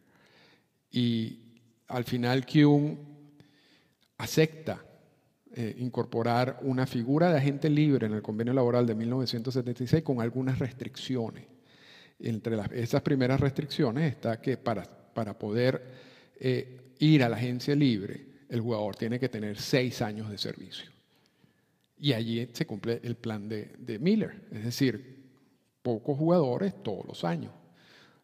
Y 0.91 1.61
al 1.89 2.05
final 2.05 2.47
Kuhn 2.47 2.99
acepta 4.19 4.83
eh, 5.59 5.75
incorporar 5.79 6.59
una 6.63 6.87
figura 6.87 7.31
de 7.31 7.39
agente 7.39 7.71
libre 7.71 8.07
en 8.07 8.13
el 8.13 8.21
convenio 8.21 8.53
laboral 8.53 8.87
de 8.87 8.95
1976 8.95 10.03
con 10.03 10.21
algunas 10.21 10.59
restricciones. 10.59 11.47
Entre 12.19 12.57
esas 12.83 13.03
primeras 13.03 13.41
restricciones 13.41 14.13
está 14.13 14.41
que 14.41 14.57
para, 14.57 14.85
para 14.85 15.39
poder 15.39 15.83
eh, 16.39 16.95
ir 16.99 17.23
a 17.23 17.29
la 17.29 17.37
agencia 17.37 17.75
libre, 17.75 18.27
el 18.49 18.61
jugador 18.61 18.97
tiene 18.97 19.19
que 19.19 19.29
tener 19.29 19.59
seis 19.59 20.01
años 20.03 20.31
de 20.31 20.39
servicio. 20.39 20.91
Y 21.99 22.13
allí 22.13 22.49
se 22.53 22.67
cumple 22.67 23.01
el 23.03 23.17
plan 23.17 23.49
de, 23.49 23.99
Miller, 24.01 24.43
es 24.53 24.65
decir, 24.65 25.25
pocos 25.83 26.19
jugadores 26.19 26.83
todos 26.83 27.07
los 27.07 27.25
años. 27.25 27.53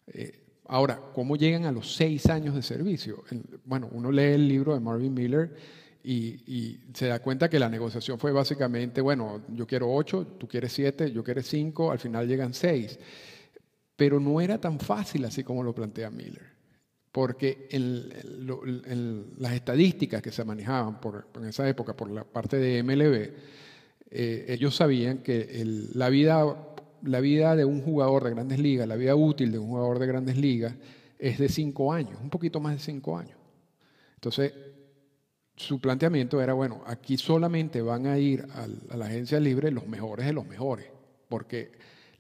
Eh, 0.09 0.41
ahora, 0.67 1.01
¿cómo 1.15 1.37
llegan 1.37 1.65
a 1.65 1.73
los 1.73 1.95
seis 1.95 2.27
años 2.27 2.55
de 2.55 2.63
servicio? 2.63 3.25
Bueno, 3.65 3.89
uno 3.93 4.13
lee 4.13 4.35
el 4.35 4.49
libro 4.49 4.75
de 4.75 4.81
Marvin 4.81 5.15
Miller 5.15 5.55
y, 6.05 6.79
se 6.93 7.07
da 7.07 7.21
cuenta 7.21 7.49
que 7.49 7.59
la 7.59 7.69
negociación 7.69 8.19
fue 8.19 8.33
básicamente, 8.33 9.01
bueno, 9.01 9.43
yo 9.49 9.67
quiero 9.67 9.93
ocho, 9.93 10.27
tú 10.39 10.47
quieres 10.47 10.73
siete, 10.73 11.11
yo 11.11 11.25
quiero 11.25 11.43
cinco, 11.43 11.91
al 11.91 11.99
final 11.99 12.29
llegan 12.29 12.53
seis. 12.53 12.99
Pero 14.03 14.19
no 14.19 14.41
era 14.41 14.61
tan 14.61 14.81
fácil 14.81 15.25
así 15.27 15.45
como 15.45 15.63
lo 15.63 15.73
plantea 15.73 16.11
Miller, 16.11 16.43
porque 17.13 17.69
en, 17.71 19.31
las 19.39 19.53
estadísticas 19.53 20.21
que 20.21 20.33
se 20.33 20.45
manejaban 20.45 21.01
por, 21.01 21.29
en 21.37 21.45
esa 21.45 21.69
época 21.69 21.95
por 21.95 22.11
la 22.11 22.25
parte 22.25 22.57
de 22.57 22.83
MLB, 22.83 23.31
eh, 24.11 24.47
ellos 24.49 24.75
sabían 24.75 25.19
que 25.19 25.63
la, 25.95 26.09
vida, 26.09 26.45
la 27.05 27.21
vida 27.21 27.55
de 27.55 27.65
un 27.65 27.81
jugador 27.81 28.25
de 28.25 28.31
grandes 28.31 28.59
ligas, 28.59 28.89
la 28.89 28.97
vida 28.97 29.15
útil 29.15 29.53
de 29.53 29.61
un 29.61 29.69
jugador 29.69 30.01
de 30.01 30.07
grandes 30.09 30.37
ligas, 30.37 30.75
es 31.17 31.39
de 31.39 31.49
cinco 31.49 31.93
años, 31.93 32.19
un 32.21 32.29
poquito 32.29 32.59
más 32.59 32.73
de 32.73 32.81
cinco 32.81 33.17
años. 33.17 33.39
Entonces, 34.17 34.53
su 35.55 35.81
planteamiento 35.81 36.43
era, 36.43 36.55
bueno, 36.55 36.83
aquí 36.89 37.17
solamente 37.17 37.81
van 37.83 38.07
a 38.07 38.19
ir 38.19 38.49
a 38.53 38.97
la 38.97 39.07
agencia 39.07 39.39
libre 39.39 39.71
los 39.71 39.87
mejores 39.87 40.27
de 40.27 40.33
los 40.33 40.45
mejores, 40.45 40.87
porque 41.29 41.71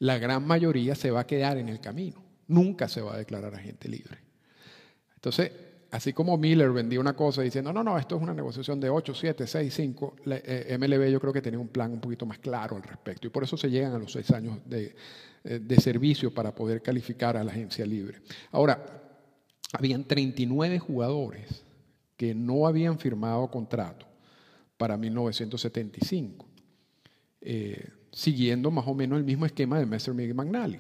la 0.03 0.19
gran 0.19 0.45
mayoría 0.45 0.97
se 0.97 1.13
va 1.13 1.21
a 1.21 1.27
quedar 1.29 1.59
en 1.59 1.69
el 1.69 1.79
camino, 1.79 2.21
nunca 2.49 2.89
se 2.89 3.01
va 3.01 3.15
a 3.15 3.19
declarar 3.19 3.55
agente 3.55 3.89
libre. 3.89 4.19
Entonces, 5.15 5.53
así 5.93 6.13
como 6.13 6.37
Miller 6.37 6.73
vendía 6.73 6.99
una 6.99 7.15
cosa 7.15 7.43
diciendo, 7.43 7.73
no, 7.73 7.85
no, 7.85 7.97
esto 7.97 8.17
es 8.17 8.23
una 8.23 8.35
negociación 8.35 8.81
de 8.81 8.91
8, 8.91 9.15
7, 9.15 9.47
6, 9.47 9.73
5, 9.73 10.17
MLB 10.25 11.09
yo 11.09 11.21
creo 11.21 11.33
que 11.33 11.41
tenía 11.41 11.61
un 11.61 11.69
plan 11.69 11.93
un 11.93 12.01
poquito 12.01 12.27
más 12.27 12.41
claro 12.41 12.75
al 12.75 12.83
respecto 12.83 13.29
y 13.29 13.31
por 13.31 13.45
eso 13.45 13.57
se 13.57 13.71
llegan 13.71 13.93
a 13.93 13.99
los 13.99 14.11
seis 14.11 14.29
años 14.33 14.59
de, 14.65 14.93
eh, 15.45 15.61
de 15.61 15.77
servicio 15.77 16.35
para 16.35 16.53
poder 16.53 16.83
calificar 16.83 17.37
a 17.37 17.45
la 17.45 17.53
agencia 17.53 17.87
libre. 17.87 18.23
Ahora, 18.51 18.85
habían 19.73 20.03
39 20.03 20.81
jugadores 20.81 21.63
que 22.17 22.35
no 22.35 22.67
habían 22.67 22.99
firmado 22.99 23.49
contrato 23.53 24.05
para 24.77 24.97
1975, 24.97 26.45
eh, 27.41 27.89
siguiendo 28.13 28.71
más 28.71 28.87
o 28.87 28.95
menos 28.95 29.19
el 29.19 29.25
mismo 29.25 29.47
esquema 29.47 29.79
de 29.79 29.87
Messer 29.87 30.15
Miguel 30.15 30.35
Magnali. 30.35 30.79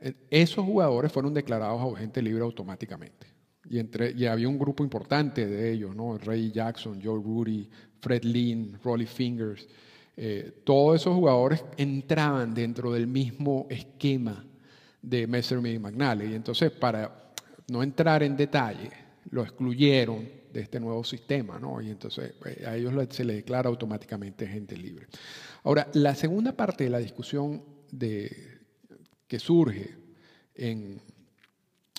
Eh, 0.00 0.14
esos 0.30 0.64
jugadores 0.64 1.10
fueron 1.10 1.32
declarados 1.32 1.96
agente 1.96 2.22
libre 2.22 2.42
automáticamente. 2.42 3.26
Y, 3.68 3.78
entre, 3.78 4.12
y 4.12 4.26
había 4.26 4.48
un 4.48 4.58
grupo 4.58 4.84
importante 4.84 5.46
de 5.46 5.72
ellos, 5.72 5.96
¿no? 5.96 6.18
Ray 6.18 6.52
Jackson, 6.52 7.00
Joe 7.02 7.20
Rudy, 7.22 7.68
Fred 8.00 8.22
Lynn, 8.22 8.78
Rolly 8.84 9.06
Fingers. 9.06 9.66
Eh, 10.16 10.60
todos 10.64 11.00
esos 11.00 11.14
jugadores 11.14 11.64
entraban 11.78 12.52
dentro 12.52 12.92
del 12.92 13.06
mismo 13.06 13.66
esquema 13.70 14.44
de 15.00 15.26
Messerschmitt 15.26 15.76
y 15.76 15.78
McNally. 15.78 16.32
Y 16.32 16.34
entonces, 16.34 16.70
para 16.70 17.32
no 17.68 17.82
entrar 17.82 18.22
en 18.22 18.36
detalle, 18.36 18.90
lo 19.30 19.42
excluyeron 19.42 20.28
de 20.52 20.60
este 20.60 20.78
nuevo 20.78 21.02
sistema, 21.04 21.58
¿no? 21.58 21.80
Y 21.80 21.90
entonces 21.90 22.34
eh, 22.46 22.64
a 22.66 22.76
ellos 22.76 22.92
se 23.10 23.24
les 23.24 23.36
declara 23.36 23.68
automáticamente 23.68 24.46
gente 24.46 24.76
libre. 24.76 25.06
Ahora, 25.64 25.88
la 25.94 26.14
segunda 26.14 26.52
parte 26.52 26.84
de 26.84 26.90
la 26.90 26.98
discusión 26.98 27.62
de, 27.90 28.60
que 29.26 29.38
surge 29.38 29.94
en, 30.54 31.00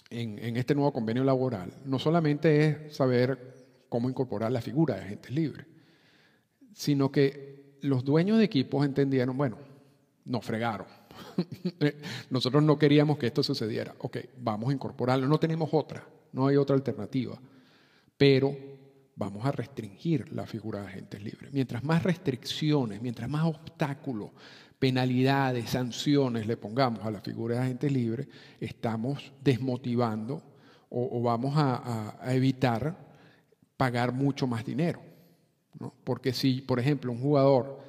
en, 0.09 0.57
este 0.57 0.75
nuevo 0.75 0.93
convenio 0.93 1.23
laboral 1.23 1.73
no 1.85 1.99
solamente 1.99 2.67
es 2.67 2.95
saber 2.95 3.65
cómo 3.89 4.09
incorporar 4.09 4.51
la 4.51 4.61
figura 4.61 4.95
de 4.95 5.01
agentes 5.01 5.31
libres, 5.31 5.65
sino 6.73 7.11
que 7.11 7.77
los 7.81 8.03
dueños 8.03 8.37
de 8.37 8.45
equipos 8.45 8.85
entendieron, 8.85 9.37
bueno, 9.37 9.57
nos 10.25 10.45
fregaron. 10.45 10.87
Nosotros 12.29 12.63
no 12.63 12.77
queríamos 12.77 13.17
que 13.17 13.27
esto 13.27 13.43
sucediera. 13.43 13.95
Ok, 13.99 14.17
vamos 14.37 14.69
a 14.69 14.73
incorporarlo. 14.73 15.27
No 15.27 15.39
tenemos 15.39 15.69
otra, 15.71 16.05
no 16.35 16.47
hay 16.47 16.57
otra 16.57 16.75
alternativa. 16.75 17.39
Pero 18.17 18.55
vamos 19.15 19.45
a 19.45 19.51
restringir 19.51 20.31
la 20.33 20.45
figura 20.45 20.81
de 20.81 20.87
agentes 20.87 21.23
libres. 21.23 21.51
Mientras 21.53 21.83
más 21.83 22.03
restricciones, 22.03 23.01
mientras 23.01 23.29
más 23.29 23.45
obstáculos 23.45 24.31
penalidades, 24.77 25.69
sanciones 25.69 26.45
le 26.45 26.57
pongamos 26.57 27.05
a 27.05 27.11
la 27.11 27.21
figura 27.21 27.55
de 27.55 27.61
agente 27.61 27.89
libre, 27.89 28.27
estamos 28.59 29.31
desmotivando 29.41 30.43
o, 30.89 31.21
vamos 31.21 31.53
a, 31.57 32.19
evitar 32.27 32.95
pagar 33.75 34.11
mucho 34.13 34.47
más 34.47 34.65
dinero. 34.65 35.01
Porque 36.03 36.33
si, 36.33 36.61
por 36.61 36.79
ejemplo, 36.79 37.11
un 37.11 37.19
jugador 37.19 37.79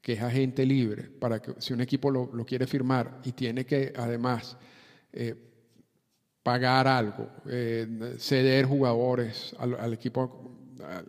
que 0.00 0.14
es 0.14 0.22
agente 0.22 0.64
libre, 0.64 1.04
para 1.04 1.40
que 1.40 1.54
si 1.58 1.72
un 1.72 1.80
equipo 1.80 2.10
lo, 2.10 2.44
quiere 2.44 2.66
firmar 2.66 3.20
y 3.24 3.32
tiene 3.32 3.66
que 3.66 3.92
además 3.96 4.56
eh, 5.12 5.49
pagar 6.50 6.88
algo, 6.88 7.28
eh, 7.46 7.86
ceder 8.18 8.66
jugadores 8.66 9.54
al, 9.56 9.92
equipo 9.92 10.50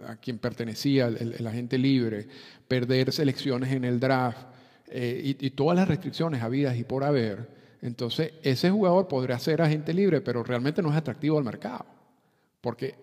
a, 0.08 0.16
quien 0.18 0.38
pertenecía 0.38 1.08
el 1.08 1.48
agente 1.48 1.80
libre, 1.80 2.28
perder 2.68 3.12
selecciones 3.12 3.72
en 3.72 3.84
el 3.84 4.00
draft, 4.00 4.52
eh, 4.94 5.36
y, 5.40 5.50
todas 5.50 5.76
las 5.76 5.88
restricciones 5.88 6.44
habidas 6.44 6.78
y 6.78 6.84
por 6.84 7.04
haber, 7.04 7.50
entonces 7.82 8.34
ese 8.44 8.70
jugador 8.70 9.08
podría 9.08 9.40
ser 9.40 9.64
agente 9.64 9.96
libre, 9.96 10.22
pero 10.22 10.44
realmente 10.44 10.80
no 10.84 10.92
es 10.92 10.96
atractivo 10.96 11.40
al 11.40 11.44
mercado, 11.44 11.88
porque, 12.62 12.94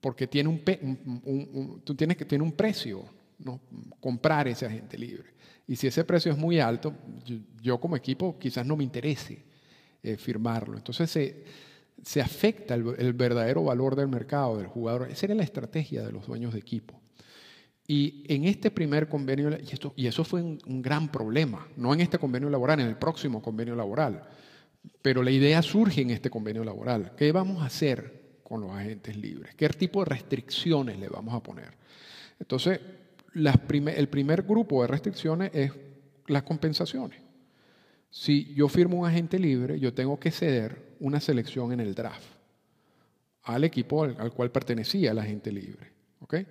porque 0.00 0.26
tiene 0.26 0.48
un, 0.48 1.82
tú 1.84 1.94
tienes 1.94 2.16
que 2.16 2.24
tiene 2.24 2.44
un 2.44 2.52
precio, 2.52 3.04
¿no? 3.40 3.60
comprar 4.00 4.48
ese 4.48 4.64
agente 4.64 4.96
libre. 4.96 5.34
Y 5.68 5.76
si 5.76 5.86
ese 5.86 6.02
precio 6.02 6.32
es 6.32 6.38
muy 6.38 6.60
alto, 6.60 6.94
yo, 7.60 7.78
como 7.78 7.94
equipo 7.94 8.38
quizás 8.38 8.64
no 8.64 8.74
me 8.74 8.84
interese 8.84 9.51
eh, 10.02 10.16
firmarlo. 10.16 10.76
Entonces 10.76 11.10
se, 11.10 11.44
se 12.02 12.20
afecta 12.20 12.74
el, 12.74 12.94
el, 12.98 13.12
verdadero 13.12 13.64
valor 13.64 13.96
del 13.96 14.08
mercado 14.08 14.58
del 14.58 14.66
jugador. 14.66 15.08
Esa 15.10 15.26
era 15.26 15.34
la 15.34 15.44
estrategia 15.44 16.02
de 16.02 16.12
los 16.12 16.26
dueños 16.26 16.52
de 16.52 16.58
equipo. 16.58 17.02
Y 17.86 18.24
en 18.28 18.44
este 18.44 18.70
primer 18.70 19.08
convenio, 19.08 19.50
y, 19.50 19.72
esto, 19.72 19.92
y 19.96 20.06
eso 20.06 20.24
fue 20.24 20.40
un, 20.40 20.82
gran 20.82 21.10
problema, 21.10 21.66
no 21.76 21.92
en 21.92 22.00
este 22.00 22.18
convenio 22.18 22.48
laboral, 22.48 22.80
en 22.80 22.86
el 22.86 22.96
próximo 22.96 23.42
convenio 23.42 23.74
laboral, 23.74 24.22
pero 25.00 25.22
la 25.22 25.30
idea 25.30 25.60
surge 25.62 26.02
en 26.02 26.10
este 26.10 26.30
convenio 26.30 26.64
laboral. 26.64 27.12
¿Qué 27.16 27.32
vamos 27.32 27.62
a 27.62 27.66
hacer 27.66 28.38
con 28.42 28.60
los 28.60 28.70
agentes 28.70 29.16
libres? 29.16 29.54
¿Qué 29.56 29.68
tipo 29.68 30.04
de 30.04 30.10
restricciones 30.10 30.98
le 30.98 31.08
vamos 31.08 31.34
a 31.34 31.42
poner? 31.42 31.76
Entonces, 32.38 32.80
el 33.34 34.08
primer 34.08 34.42
grupo 34.42 34.82
de 34.82 34.88
restricciones 34.88 35.50
es 35.52 35.72
las 36.28 36.44
compensaciones. 36.44 37.20
Si 38.12 38.52
yo 38.52 38.68
firmo 38.68 39.00
un 39.00 39.06
agente 39.06 39.38
libre, 39.38 39.80
yo 39.80 39.94
tengo 39.94 40.20
que 40.20 40.30
ceder 40.30 40.96
una 41.00 41.18
selección 41.18 41.72
en 41.72 41.80
el 41.80 41.94
draft 41.94 42.26
al 43.44 43.64
equipo 43.64 44.04
al, 44.04 44.32
cual 44.32 44.52
pertenecía 44.52 45.12
el 45.12 45.18
agente 45.18 45.50
libre. 45.50 45.90
¿okay? 46.20 46.46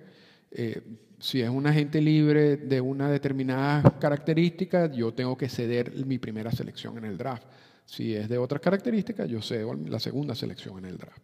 Eh, 0.50 0.82
si 1.20 1.40
es 1.40 1.48
un 1.48 1.64
agente 1.68 2.00
libre 2.00 2.56
de 2.56 2.80
una 2.80 3.08
determinada 3.08 3.96
característica, 4.00 4.90
yo 4.90 5.14
tengo 5.14 5.38
que 5.38 5.48
ceder 5.48 6.04
mi 6.04 6.18
primera 6.18 6.50
selección 6.50 6.98
en 6.98 7.04
el 7.04 7.16
draft. 7.16 7.46
Si 7.86 8.12
es 8.12 8.28
de 8.28 8.38
otras 8.38 8.60
características, 8.60 9.30
yo 9.30 9.40
cedo 9.40 9.72
la 9.74 10.00
segunda 10.00 10.34
selección 10.34 10.78
en 10.78 10.86
el 10.86 10.98
draft. 10.98 11.22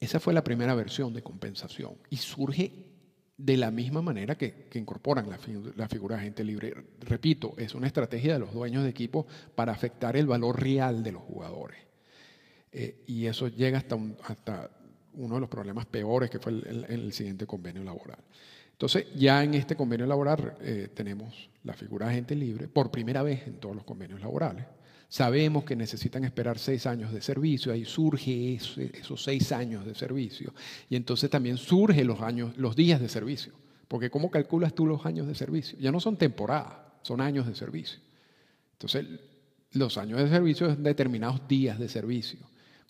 Esa 0.00 0.18
fue 0.18 0.34
la 0.34 0.42
primera 0.42 0.74
versión 0.74 1.14
de 1.14 1.22
compensación 1.22 1.94
y 2.10 2.16
surge 2.16 2.83
de 3.36 3.56
la 3.56 3.70
misma 3.70 4.00
manera 4.00 4.36
que, 4.36 4.68
incorporan 4.74 5.28
la, 5.28 5.88
figura 5.88 6.16
de 6.16 6.22
agente 6.22 6.44
libre. 6.44 6.74
Repito, 7.00 7.54
es 7.56 7.74
una 7.74 7.86
estrategia 7.86 8.34
de 8.34 8.38
los 8.38 8.52
dueños 8.52 8.84
de 8.84 8.90
equipo 8.90 9.26
para 9.54 9.72
afectar 9.72 10.16
el 10.16 10.26
valor 10.26 10.60
real 10.60 11.02
de 11.02 11.12
los 11.12 11.22
jugadores. 11.22 11.78
Eh, 12.70 13.02
y 13.06 13.26
eso 13.26 13.48
llega 13.48 13.78
hasta, 13.78 13.96
un, 13.96 14.16
hasta 14.24 14.70
uno 15.14 15.34
de 15.34 15.40
los 15.40 15.48
problemas 15.48 15.86
peores 15.86 16.30
que 16.30 16.38
fue 16.38 16.52
el, 16.52 16.86
el, 16.88 17.12
siguiente 17.12 17.46
convenio 17.46 17.82
laboral. 17.82 18.18
Entonces, 18.72 19.06
ya 19.14 19.42
en 19.42 19.54
este 19.54 19.76
convenio 19.76 20.06
laboral 20.06 20.56
eh, 20.60 20.88
tenemos 20.94 21.48
la 21.62 21.74
figura 21.74 22.06
de 22.06 22.12
agente 22.12 22.34
libre 22.34 22.68
por 22.68 22.90
primera 22.90 23.22
vez 23.22 23.46
en 23.46 23.58
todos 23.58 23.74
los 23.74 23.84
convenios 23.84 24.20
laborales. 24.20 24.64
Sabemos 25.14 25.62
que 25.62 25.76
necesitan 25.76 26.24
esperar 26.24 26.58
seis 26.58 26.86
años 26.86 27.12
de 27.12 27.22
servicio, 27.22 27.72
ahí 27.72 27.84
surge 27.84 28.56
esos 28.56 29.22
seis 29.22 29.52
años 29.52 29.86
de 29.86 29.94
servicio. 29.94 30.52
Y 30.90 30.96
entonces 30.96 31.30
también 31.30 31.56
surgen 31.56 32.08
los, 32.08 32.18
los 32.56 32.74
días 32.74 33.00
de 33.00 33.08
servicio. 33.08 33.52
Porque 33.86 34.10
¿cómo 34.10 34.28
calculas 34.28 34.74
tú 34.74 34.86
los 34.86 35.06
años 35.06 35.28
de 35.28 35.36
servicio? 35.36 35.78
Ya 35.78 35.92
no 35.92 36.00
son 36.00 36.16
temporadas, 36.16 36.78
son 37.02 37.20
años 37.20 37.46
de 37.46 37.54
servicio. 37.54 38.00
Entonces, 38.72 39.06
los 39.74 39.98
años 39.98 40.18
de 40.18 40.28
servicio 40.28 40.74
son 40.74 40.82
determinados 40.82 41.46
días 41.46 41.78
de 41.78 41.88
servicio. 41.88 42.40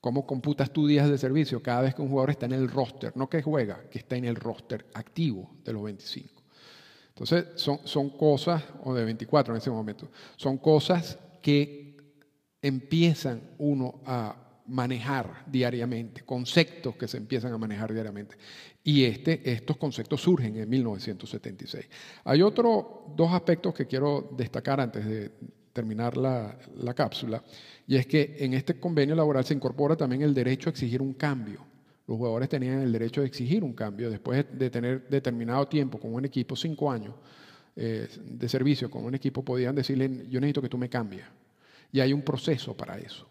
¿Cómo 0.01 0.27
computas 0.27 0.73
tú 0.73 0.87
días 0.87 1.11
de 1.11 1.19
servicio 1.19 1.63
cada 1.63 1.83
vez 1.83 1.95
que 1.95 2.01
un 2.01 2.09
jugador 2.09 2.31
está 2.31 2.47
en 2.47 2.55
el 2.55 2.71
roster? 2.71 3.15
No 3.19 3.29
que 3.29 3.43
juega, 3.43 3.83
que 3.91 3.99
está 3.99 4.17
en 4.17 4.25
el 4.25 4.37
roster 4.37 4.87
activo 4.95 5.57
de 5.63 5.75
los 5.75 5.83
25. 5.83 6.43
Entonces, 7.09 7.49
son, 7.57 7.81
son 7.85 8.17
cosas, 8.17 8.65
o 8.83 8.95
de 8.95 9.05
24 9.05 9.53
en 9.53 9.59
ese 9.59 9.71
momento, 9.71 10.09
son 10.37 10.57
cosas 10.57 11.19
que 11.43 11.94
empiezan 12.65 13.43
uno 13.59 14.01
a 14.07 14.35
manejar 14.69 15.45
diariamente, 15.47 16.23
conceptos 16.23 16.97
que 16.97 17.07
se 17.07 17.19
empiezan 17.19 17.53
a 17.53 17.59
manejar 17.59 17.93
diariamente. 17.93 18.37
Y 18.83 19.05
este, 19.05 19.41
estos 19.53 19.77
conceptos 19.77 20.23
surgen 20.23 20.57
en 20.57 20.69
1976. 20.69 21.85
Hay 22.25 22.41
otros 22.41 22.85
dos 23.15 23.31
aspectos 23.33 23.75
que 23.75 23.87
quiero 23.87 24.31
destacar 24.35 24.81
antes 24.81 25.05
de 25.05 25.31
terminar 25.75 26.17
la, 26.17 26.57
la, 26.77 26.95
cápsula, 26.95 27.43
y 27.87 27.97
es 27.97 28.07
que 28.07 28.37
en 28.39 28.55
este 28.55 28.81
convenio 28.81 29.15
laboral 29.15 29.45
se 29.45 29.53
incorpora 29.53 29.97
también 29.97 30.23
el 30.23 30.33
derecho 30.33 30.71
a 30.71 30.73
exigir 30.73 31.03
un 31.03 31.13
cambio. 31.13 31.61
Los 32.07 32.17
jugadores 32.17 32.49
tenían 32.49 32.81
el 32.81 32.93
derecho 32.93 33.21
de 33.21 33.27
exigir 33.27 33.63
un 33.63 33.75
cambio 33.75 34.09
después 34.09 34.47
de 34.53 34.71
tener 34.71 35.07
determinado 35.09 35.67
tiempo 35.67 35.99
con 35.99 36.15
un 36.15 36.25
equipo, 36.25 36.57
cinco 36.57 36.91
años 36.91 37.15
eh, 37.77 38.09
de 38.25 38.49
servicio 38.49 38.91
con 38.91 39.05
un 39.05 39.15
equipo, 39.15 39.45
podían 39.45 39.75
decirle, 39.75 40.27
yo 40.31 40.41
necesito 40.41 40.63
que 40.63 40.69
tú 40.69 40.79
me 40.79 40.89
cambies. 40.89 41.25
Y 41.95 42.01
hay 42.01 42.13
un 42.13 42.23
proceso 42.23 42.77
para 42.77 42.99
eso. 42.99 43.25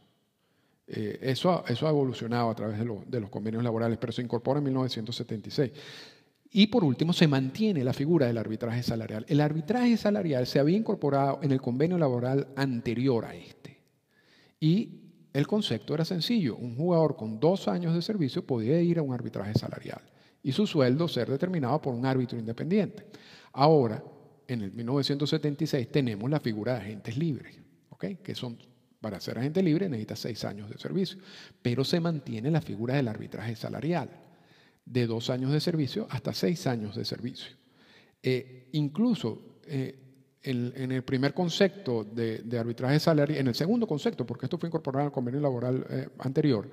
Eh, 0.87 1.19
eso, 1.21 1.65
eso 1.67 1.85
ha 1.85 1.89
evolucionado 1.89 2.49
a 2.49 2.55
través 2.55 2.79
de, 2.79 3.19
los 3.19 3.29
convenios 3.29 3.61
laborales, 3.61 3.97
pero 3.97 4.13
se 4.13 4.21
incorpora 4.21 4.59
en 4.59 4.63
1976. 4.63 5.71
Y 6.49 6.67
por 6.67 6.85
último, 6.85 7.11
se 7.11 7.27
mantiene 7.27 7.83
la 7.83 7.91
figura 7.91 8.25
del 8.25 8.37
arbitraje 8.37 8.81
salarial. 8.81 9.25
El 9.27 9.41
arbitraje 9.41 9.97
salarial 9.97 10.47
se 10.47 10.61
había 10.61 10.77
incorporado 10.77 11.39
en 11.43 11.51
el 11.51 11.59
convenio 11.59 11.97
laboral 11.97 12.47
anterior 12.55 13.25
a 13.25 13.35
este. 13.35 13.81
Y 14.61 15.01
el 15.33 15.45
concepto 15.45 15.93
era 15.93 16.05
sencillo. 16.05 16.55
Un 16.55 16.77
jugador 16.77 17.17
con 17.17 17.41
dos 17.41 17.67
años 17.67 17.93
de 17.93 18.01
servicio 18.01 18.47
podía 18.47 18.79
ir 18.79 18.97
a 18.97 19.01
un 19.01 19.13
arbitraje 19.13 19.55
salarial 19.55 20.03
y 20.41 20.53
su 20.53 20.65
sueldo 20.65 21.09
ser 21.09 21.29
determinado 21.29 21.81
por 21.81 21.93
un 21.93 22.05
árbitro 22.05 22.39
independiente. 22.39 23.07
Ahora, 23.51 24.01
en 24.47 24.61
el 24.61 24.71
1976 24.71 25.91
tenemos 25.91 26.31
la 26.31 26.39
figura 26.39 26.75
de 26.75 26.79
agentes 26.79 27.17
libres, 27.17 27.62
que 28.23 28.35
son, 28.35 28.57
para 29.01 29.19
ser 29.19 29.37
agente 29.37 29.61
libre 29.61 29.89
necesita 29.89 30.15
seis 30.15 30.45
años 30.45 30.69
de 30.69 30.77
servicio, 30.77 31.19
pero 31.61 31.83
se 31.83 31.99
mantiene 31.99 32.51
la 32.51 32.61
figura 32.61 32.95
del 32.95 33.07
arbitraje 33.07 33.55
salarial 33.55 34.09
de 34.85 35.07
dos 35.07 35.29
años 35.29 35.51
de 35.51 35.59
servicio 35.59 36.07
hasta 36.09 36.33
seis 36.33 36.67
años 36.67 36.95
de 36.95 37.05
servicio. 37.05 37.55
Eh, 38.21 38.69
incluso 38.73 39.59
eh, 39.65 39.99
en, 40.41 40.91
el 40.91 41.03
primer 41.03 41.33
concepto 41.33 42.03
de, 42.03 42.43
arbitraje 42.57 42.99
salarial, 42.99 43.39
en 43.39 43.47
el 43.47 43.55
segundo 43.55 43.87
concepto, 43.87 44.25
porque 44.25 44.45
esto 44.45 44.57
fue 44.57 44.67
incorporado 44.67 45.07
al 45.07 45.11
convenio 45.11 45.39
laboral 45.39 45.85
eh, 45.89 46.09
anterior, 46.19 46.69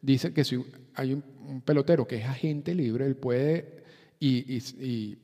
dice 0.00 0.32
que 0.32 0.44
si 0.44 0.62
hay 0.94 1.14
un, 1.14 1.62
pelotero 1.62 2.06
que 2.06 2.16
es 2.16 2.24
agente 2.24 2.74
libre, 2.74 3.06
él 3.06 3.16
puede 3.16 3.82
y, 4.20 5.18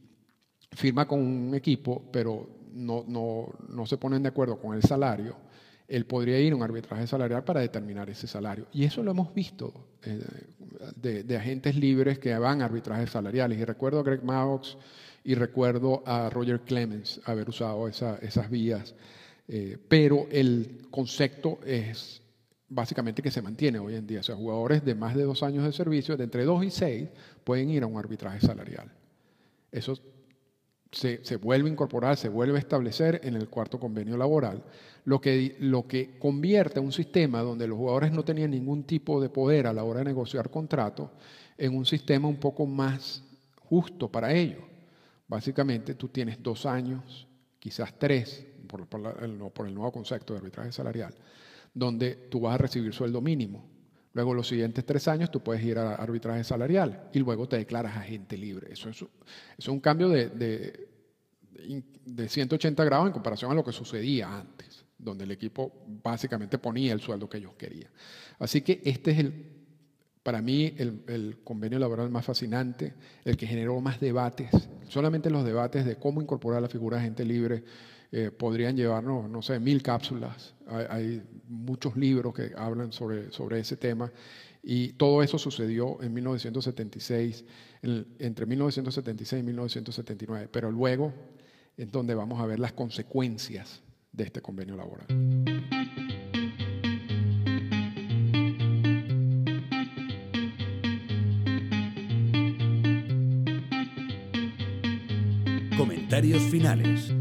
firma 0.73 1.07
con 1.07 1.21
un 1.21 1.55
equipo, 1.55 2.09
pero 2.13 2.49
no, 2.73 3.05
no, 3.07 3.49
no, 3.69 3.87
se 3.87 3.97
ponen 3.97 4.23
de 4.23 4.29
acuerdo 4.29 4.59
con 4.59 4.77
el 4.77 4.83
salario, 4.83 5.37
él 5.91 6.07
podría 6.07 6.39
ir 6.39 6.53
a 6.53 6.57
un 6.57 6.63
arbitraje 6.63 7.05
salarial 7.09 7.43
para 7.43 7.61
determinar 7.61 8.09
ese 8.09 8.29
salario. 8.29 8.67
Y 8.73 8.85
eso 8.85 9.03
lo 9.03 9.11
hemos 9.11 9.35
visto 9.35 9.89
eh, 10.05 10.23
de, 10.97 11.37
agentes 11.37 11.75
libres 11.75 12.21
que 12.21 12.33
van 12.39 12.63
a 12.63 12.67
arbitrajes 12.67 13.11
salariales. 13.11 13.59
Y 13.59 13.65
recuerdo 13.65 13.99
a 13.99 14.03
Greg 14.05 14.23
Maux 14.23 14.79
y 15.25 15.35
recuerdo 15.35 16.05
a 16.07 16.31
Roger 16.31 16.61
Clemens 16.61 17.21
haber 17.25 17.49
usado 17.49 17.89
esas 17.89 18.51
vías, 18.51 18.95
eh, 19.49 19.79
pero 19.89 20.29
el 20.31 20.87
concepto 20.93 21.59
es 21.67 22.23
básicamente 22.69 23.21
que 23.21 23.33
se 23.33 23.43
mantiene 23.43 23.81
hoy 23.81 23.97
en 23.97 24.07
día. 24.07 24.21
O 24.21 24.23
sea, 24.23 24.37
jugadores 24.37 24.85
de 24.85 24.95
más 24.95 25.17
de 25.17 25.25
dos 25.25 25.43
años 25.43 25.65
de 25.65 25.73
servicio, 25.73 26.17
de 26.17 26.23
entre 26.23 26.45
dos 26.45 26.65
y 26.65 26.71
seis, 26.71 27.09
pueden 27.43 27.69
ir 27.69 27.83
a 27.83 27.89
un 27.89 27.99
arbitraje 27.99 28.41
salarial. 28.41 28.93
Eso 29.73 29.99
se, 30.93 31.25
se, 31.25 31.37
vuelve 31.37 31.69
a 31.69 31.73
incorporar, 31.73 32.17
se 32.17 32.29
vuelve 32.29 32.57
a 32.57 32.61
establecer 32.61 33.21
en 33.25 33.35
el 33.35 33.49
cuarto 33.49 33.79
convenio 33.79 34.17
laboral, 34.17 34.63
lo 35.05 35.21
que, 35.21 35.57
lo 35.61 35.87
que 35.87 36.19
convierte 36.19 36.81
un 36.81 36.93
sistema 36.93 37.41
donde 37.41 37.67
los 37.67 37.79
jugadores 37.79 38.13
no 38.13 38.25
tenían 38.25 38.51
ningún 38.51 38.85
tipo 38.85 39.21
de 39.21 39.29
poder 39.29 39.67
a 39.67 39.73
la 39.73 39.85
hora 39.85 40.01
de 40.01 40.07
negociar 40.07 40.51
contratos 40.51 41.11
en 41.57 41.77
un 41.77 41.87
sistema 41.87 42.29
un 42.29 42.39
poco 42.39 42.67
más 42.67 43.23
justo 43.61 44.11
para 44.11 44.33
ellos. 44.33 44.63
Básicamente 45.29 45.95
tú 45.95 46.09
tienes 46.09 46.43
dos 46.43 46.67
años, 46.67 47.29
quizás 47.59 47.97
tres, 47.99 48.47
por, 48.67 48.87
el, 49.23 49.39
nuevo 49.39 49.93
concepto 49.93 50.33
de 50.33 50.39
arbitraje 50.39 50.73
salarial, 50.73 51.15
donde 51.73 52.15
tú 52.31 52.41
vas 52.41 52.55
a 52.55 52.59
recibir 52.59 52.93
sueldo 52.93 53.21
mínimo. 53.21 53.65
Luego 54.13 54.35
los 54.35 54.49
siguientes 54.49 54.85
tres 54.85 55.07
años 55.09 55.31
tú 55.31 55.41
puedes 55.41 55.63
ir 55.63 55.79
a 55.79 55.95
arbitraje 55.95 56.43
salarial 56.43 57.09
y 57.13 57.21
luego 57.21 57.49
te 57.49 57.57
declaras 57.57 57.97
agente 57.97 58.37
libre. 58.37 58.73
Eso 58.73 58.91
es, 58.91 59.69
un 59.69 59.81
cambio 59.81 60.09
de, 60.09 60.29
de, 60.29 60.89
de 62.05 62.29
180 62.29 62.85
grados 62.85 63.07
en 63.07 63.13
comparación 63.13 63.53
a 63.53 63.55
lo 63.55 63.65
que 63.65 63.73
sucedía 63.73 64.37
antes, 64.37 64.85
donde 64.99 65.25
el 65.25 65.31
equipo 65.31 65.85
básicamente 66.03 66.59
ponía 66.59 66.93
el 66.93 67.01
sueldo 67.01 67.29
que 67.29 67.39
ellos 67.39 67.55
querían. 67.57 67.91
Así 68.39 68.63
que 68.63 68.81
este 68.85 69.13
es 69.13 69.19
el 69.19 69.61
para 70.23 70.43
mí 70.43 70.75
el, 70.77 71.39
convenio 71.45 71.79
laboral 71.79 72.11
más 72.11 72.25
fascinante, 72.25 72.95
el 73.25 73.37
que 73.37 73.47
generó 73.47 73.81
más 73.81 74.01
debates, 74.01 74.51
solamente 74.89 75.31
los 75.31 75.45
debates 75.45 75.85
de 75.85 75.97
cómo 75.97 76.21
incorporar 76.21 76.61
la 76.61 76.69
figura 76.69 76.99
de 76.99 77.05
gente 77.05 77.25
libre 77.25 77.65
eh, 78.13 78.31
podrían 78.31 78.77
llevarnos, 78.77 79.29
no 79.31 79.41
sé, 79.43 79.61
mil 79.61 79.83
cápsulas. 79.83 80.55
Hay, 80.67 81.23
muchos 81.49 81.97
libros 81.97 82.33
que 82.33 82.53
hablan 82.57 82.93
sobre, 82.93 83.33
sobre 83.33 83.59
ese 83.59 83.77
tema 83.77 84.13
y 84.63 84.93
todo 84.93 85.23
eso 85.23 85.39
sucedió 85.39 86.01
en 86.03 86.13
1976, 86.15 87.45
entre 88.19 88.47
1976 88.47 89.43
y 89.43 89.47
1979, 89.47 90.49
pero 90.53 90.71
luego 90.71 91.13
es 91.77 91.91
donde 91.91 92.15
vamos 92.15 92.41
a 92.41 92.47
ver 92.47 92.59
las 92.59 92.73
consecuencias 92.73 93.83
de 94.13 94.25
este 94.25 94.41
convenio 94.41 94.77
laboral. 94.77 95.07
Comentarios 105.77 106.43
finales. 106.43 107.20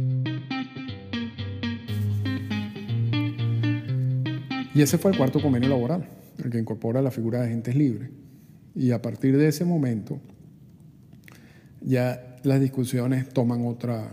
Y 4.80 4.82
ese 4.82 4.98
fue 4.98 5.12
el 5.12 5.18
cuarto 5.18 5.42
convenio 5.42 5.68
laboral, 5.68 6.08
el 6.42 6.50
que 6.50 6.58
incorpora 6.58 7.02
la 7.02 7.12
figura 7.12 7.42
de 7.42 7.48
agentes 7.48 7.76
libres. 7.76 8.12
Y 8.74 8.92
a 8.92 9.02
partir 9.02 9.38
de 9.38 9.50
ese 9.50 9.66
momento, 9.66 10.22
ya 11.82 12.38
las 12.44 12.62
discusiones 12.62 13.28
toman 13.28 13.66
otra, 13.66 14.08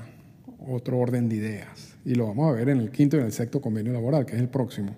otro 0.67 0.99
orden 0.99 1.29
de 1.29 1.37
ideas. 1.37 1.95
Y 2.05 2.17
lo 2.17 2.27
vamos 2.27 2.51
a 2.51 2.57
ver 2.57 2.71
en 2.71 2.79
el 2.79 2.91
quinto 2.91 3.17
y 3.17 3.21
en 3.21 3.27
el 3.27 3.33
sexto 3.33 3.61
convenio 3.61 3.93
laboral, 3.93 4.27
que 4.27 4.35
es 4.35 4.41
el 4.43 4.49
próximo, 4.49 4.97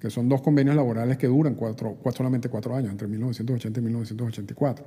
que 0.00 0.10
son 0.10 0.28
dos 0.28 0.42
convenios 0.42 0.74
laborales 0.74 1.16
que 1.16 1.28
duran 1.28 1.54
cuatro, 1.54 1.98
solamente 2.12 2.48
cuatro 2.48 2.74
años, 2.74 2.90
entre 2.90 3.06
1980 3.06 3.78
y 3.78 3.82
1984. 3.84 4.84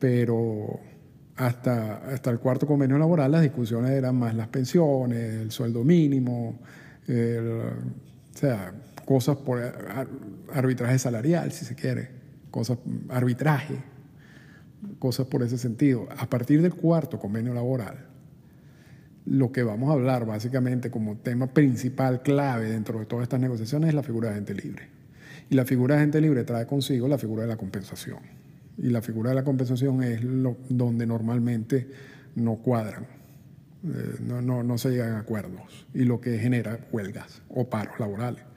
Pero 0.00 0.80
hasta, 1.36 1.98
hasta 2.12 2.30
el 2.30 2.40
cuarto 2.40 2.66
convenio 2.66 2.98
laboral 2.98 3.30
las 3.30 3.42
discusiones 3.42 3.92
eran 3.92 4.16
más 4.16 4.34
las 4.34 4.48
pensiones, 4.48 5.34
el 5.34 5.52
sueldo 5.52 5.84
mínimo, 5.84 6.58
o 7.08 8.36
sea, 8.36 8.74
cosas 9.08 9.38
por 9.38 9.58
arbitraje 10.52 10.98
salarial, 10.98 11.50
si 11.50 11.64
se 11.64 11.74
quiere, 11.74 12.10
cosas, 12.50 12.76
arbitraje, 13.08 13.76
cosas 14.98 15.26
por 15.28 15.42
ese 15.42 15.56
sentido. 15.56 16.06
A 16.18 16.28
partir 16.28 16.60
del 16.60 16.74
cuarto 16.74 17.18
convenio 17.18 17.54
laboral, 17.54 18.04
lo 19.24 19.50
que 19.50 19.62
vamos 19.62 19.88
a 19.88 19.94
hablar 19.94 20.26
básicamente 20.26 20.90
como 20.90 21.16
tema 21.16 21.46
principal, 21.54 22.20
clave 22.20 22.68
dentro 22.68 22.98
de 22.98 23.06
todas 23.06 23.22
estas 23.22 23.40
negociaciones 23.40 23.88
es 23.88 23.94
la 23.94 24.02
figura 24.02 24.28
de 24.28 24.34
gente 24.34 24.52
libre. 24.52 24.88
Y 25.48 25.54
la 25.54 25.64
figura 25.64 25.94
de 25.94 26.02
gente 26.02 26.20
libre 26.20 26.44
trae 26.44 26.66
consigo 26.66 27.08
la 27.08 27.16
figura 27.16 27.44
de 27.44 27.48
la 27.48 27.56
compensación 27.56 28.18
y 28.76 28.90
la 28.90 29.00
figura 29.00 29.30
de 29.30 29.36
la 29.36 29.42
compensación 29.44 30.02
es 30.02 30.20
donde 30.68 31.06
normalmente 31.06 31.88
no 32.34 32.56
cuadran, 32.56 33.06
eh, 33.84 34.16
no, 34.20 34.62
no, 34.62 34.76
se 34.76 34.90
llegan 34.90 35.14
a 35.14 35.20
acuerdos 35.20 35.86
y 35.94 36.04
lo 36.04 36.20
que 36.20 36.38
genera 36.38 36.78
huelgas 36.92 37.40
o 37.48 37.70
paros 37.70 37.98
laborales. 37.98 38.47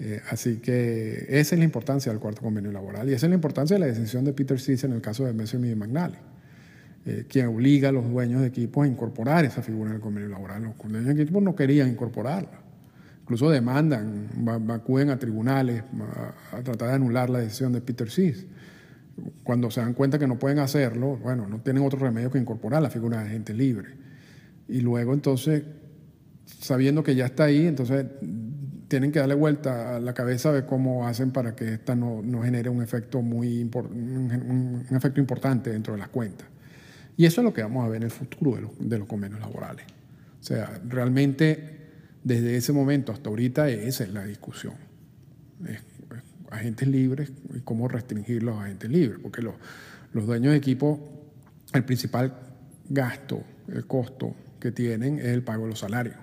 Eh, 0.00 0.20
así 0.30 0.58
que 0.58 1.26
esa 1.28 1.54
es 1.54 1.58
la 1.58 1.64
importancia 1.64 2.12
del 2.12 2.20
cuarto 2.20 2.40
convenio 2.40 2.70
laboral 2.70 3.08
y 3.08 3.14
esa 3.14 3.26
es 3.26 3.30
la 3.30 3.34
importancia 3.34 3.74
de 3.74 3.80
la 3.80 3.86
decisión 3.86 4.24
de 4.24 4.32
Peter 4.32 4.60
Sis 4.60 4.84
en 4.84 4.92
el 4.92 5.00
caso 5.00 5.24
de 5.24 5.32
Messi 5.32 5.56
y 5.56 5.74
Magnali, 5.74 6.18
eh, 7.04 7.24
quien 7.28 7.48
obliga 7.48 7.88
a 7.88 7.92
los 7.92 8.08
dueños 8.08 8.40
de 8.40 8.46
equipos 8.46 8.84
a 8.84 8.88
incorporar 8.88 9.44
esa 9.44 9.60
figura 9.60 9.90
en 9.90 9.96
el 9.96 10.00
convenio 10.00 10.28
laboral. 10.28 10.62
Los 10.62 10.76
dueños 10.78 11.16
de 11.16 11.22
equipos 11.22 11.42
no 11.42 11.56
querían 11.56 11.88
incorporarla, 11.88 12.60
incluso 13.22 13.50
demandan, 13.50 14.28
acuden 14.70 15.10
a 15.10 15.18
tribunales 15.18 15.82
a, 16.52 16.62
tratar 16.62 16.90
de 16.90 16.94
anular 16.94 17.28
la 17.28 17.40
decisión 17.40 17.72
de 17.72 17.80
Peter 17.80 18.08
Sis 18.08 18.46
cuando 19.42 19.68
se 19.68 19.80
dan 19.80 19.94
cuenta 19.94 20.16
que 20.16 20.28
no 20.28 20.38
pueden 20.38 20.60
hacerlo, 20.60 21.16
bueno, 21.16 21.48
no 21.48 21.58
tienen 21.60 21.82
otro 21.82 21.98
remedio 21.98 22.30
que 22.30 22.38
incorporar 22.38 22.80
la 22.80 22.90
figura 22.90 23.24
de 23.24 23.30
gente 23.30 23.52
libre. 23.52 23.88
Y 24.68 24.80
luego 24.80 25.12
entonces, 25.12 25.64
sabiendo 26.46 27.02
que 27.02 27.16
ya 27.16 27.26
está 27.26 27.44
ahí, 27.44 27.66
entonces 27.66 28.06
tienen 28.88 29.12
que 29.12 29.18
darle 29.18 29.34
vuelta 29.34 29.96
a 29.96 30.00
la 30.00 30.14
cabeza 30.14 30.52
de 30.52 30.64
cómo 30.64 31.06
hacen 31.06 31.30
para 31.30 31.54
que 31.54 31.74
esta 31.74 31.94
no, 31.94 32.22
genere 32.42 32.70
un 32.70 32.82
efecto, 32.82 33.22
muy 33.22 33.62
un, 33.62 34.86
efecto 34.90 35.20
importante 35.20 35.70
dentro 35.70 35.94
de 35.94 36.00
las 36.00 36.08
cuentas. 36.08 36.48
Y 37.16 37.26
eso 37.26 37.40
es 37.40 37.44
lo 37.44 37.52
que 37.52 37.62
vamos 37.62 37.84
a 37.84 37.88
ver 37.88 37.98
en 37.98 38.04
el 38.04 38.10
futuro 38.10 38.72
de 38.78 38.98
los, 38.98 39.06
convenios 39.06 39.40
laborales. 39.40 39.84
O 40.40 40.42
sea, 40.42 40.80
realmente 40.86 41.76
desde 42.24 42.56
ese 42.56 42.72
momento 42.72 43.12
hasta 43.12 43.28
ahorita 43.28 43.68
esa 43.68 44.04
es 44.04 44.12
la 44.12 44.24
discusión 44.24 44.74
agentes 46.50 46.88
libres 46.88 47.32
y 47.54 47.60
cómo 47.60 47.88
restringir 47.88 48.42
los 48.42 48.58
agentes 48.58 48.90
libres, 48.90 49.18
porque 49.22 49.42
los, 49.42 49.54
los 50.12 50.26
dueños 50.26 50.52
de 50.52 50.58
equipo, 50.58 51.00
el 51.72 51.84
principal 51.84 52.34
gasto, 52.88 53.42
el 53.68 53.86
costo 53.86 54.34
que 54.60 54.72
tienen 54.72 55.18
es 55.18 55.26
el 55.26 55.42
pago 55.42 55.64
de 55.64 55.70
los 55.70 55.78
salarios. 55.78 56.16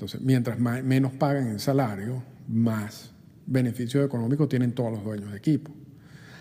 Entonces, 0.00 0.22
mientras 0.22 0.58
menos 0.58 1.12
pagan 1.12 1.48
en 1.48 1.58
salario, 1.58 2.22
más 2.48 3.12
beneficios 3.44 4.02
económicos 4.02 4.48
tienen 4.48 4.72
todos 4.72 4.92
los 4.92 5.04
dueños 5.04 5.30
de 5.30 5.36
equipo. 5.36 5.72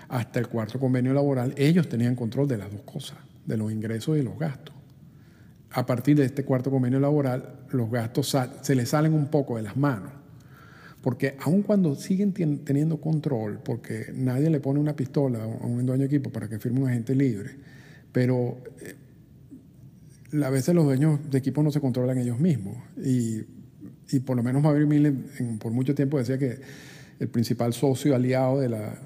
Hasta 0.08 0.40
el 0.40 0.48
cuarto 0.48 0.80
convenio 0.80 1.14
laboral, 1.14 1.54
ellos 1.58 1.90
tenían 1.90 2.16
control 2.16 2.48
de 2.48 2.56
las 2.56 2.72
dos 2.72 2.84
cosas, 2.84 3.18
de 3.46 3.58
los 3.58 3.70
ingresos 3.70 4.18
y 4.18 4.22
los 4.22 4.40
gastos. 4.40 4.74
A 5.72 5.86
partir 5.86 6.16
de 6.16 6.24
este 6.24 6.46
cuarto 6.46 6.72
convenio 6.72 7.02
laboral, 7.02 7.66
los 7.72 7.92
gastos 7.92 8.34
se 8.62 8.76
les 8.76 8.88
salen 8.88 9.14
un 9.14 9.28
poco 9.28 9.58
de 9.58 9.64
las 9.64 9.76
manos 9.76 10.14
porque 11.02 11.36
aun 11.40 11.62
cuando 11.62 11.96
siguen 11.96 12.34
teniendo 12.34 13.00
control, 13.00 13.60
porque 13.64 14.12
nadie 14.14 14.50
le 14.50 14.60
pone 14.60 14.80
una 14.80 14.96
pistola 14.96 15.44
a 15.44 15.66
un 15.66 15.86
dueño 15.86 16.02
de 16.02 16.08
equipo 16.08 16.30
para 16.30 16.50
que 16.50 16.60
firme 16.60 16.82
un 16.82 16.90
agente 16.90 17.16
libre, 17.16 17.52
pero 18.12 18.58
eh, 18.82 18.96
a 20.44 20.50
veces 20.50 20.76
los 20.76 20.86
dueños 20.86 21.20
de 21.30 21.38
equipo 21.38 21.64
no 21.64 21.72
se 21.72 21.80
controlan 21.80 22.18
ellos 22.18 22.40
mismos. 22.40 22.78
Y, 22.98 23.44
por 24.26 24.36
lo 24.36 24.44
menos 24.44 24.64
Maverick 24.64 24.88
Miller 24.88 25.14
por 25.60 25.72
mucho 25.72 25.94
tiempo 25.94 26.18
decía 26.18 26.38
que 26.38 26.60
el 27.20 27.28
principal 27.28 27.74
socio 27.74 28.16
aliado 28.16 28.60
de 28.60 28.70
la, 28.70 29.00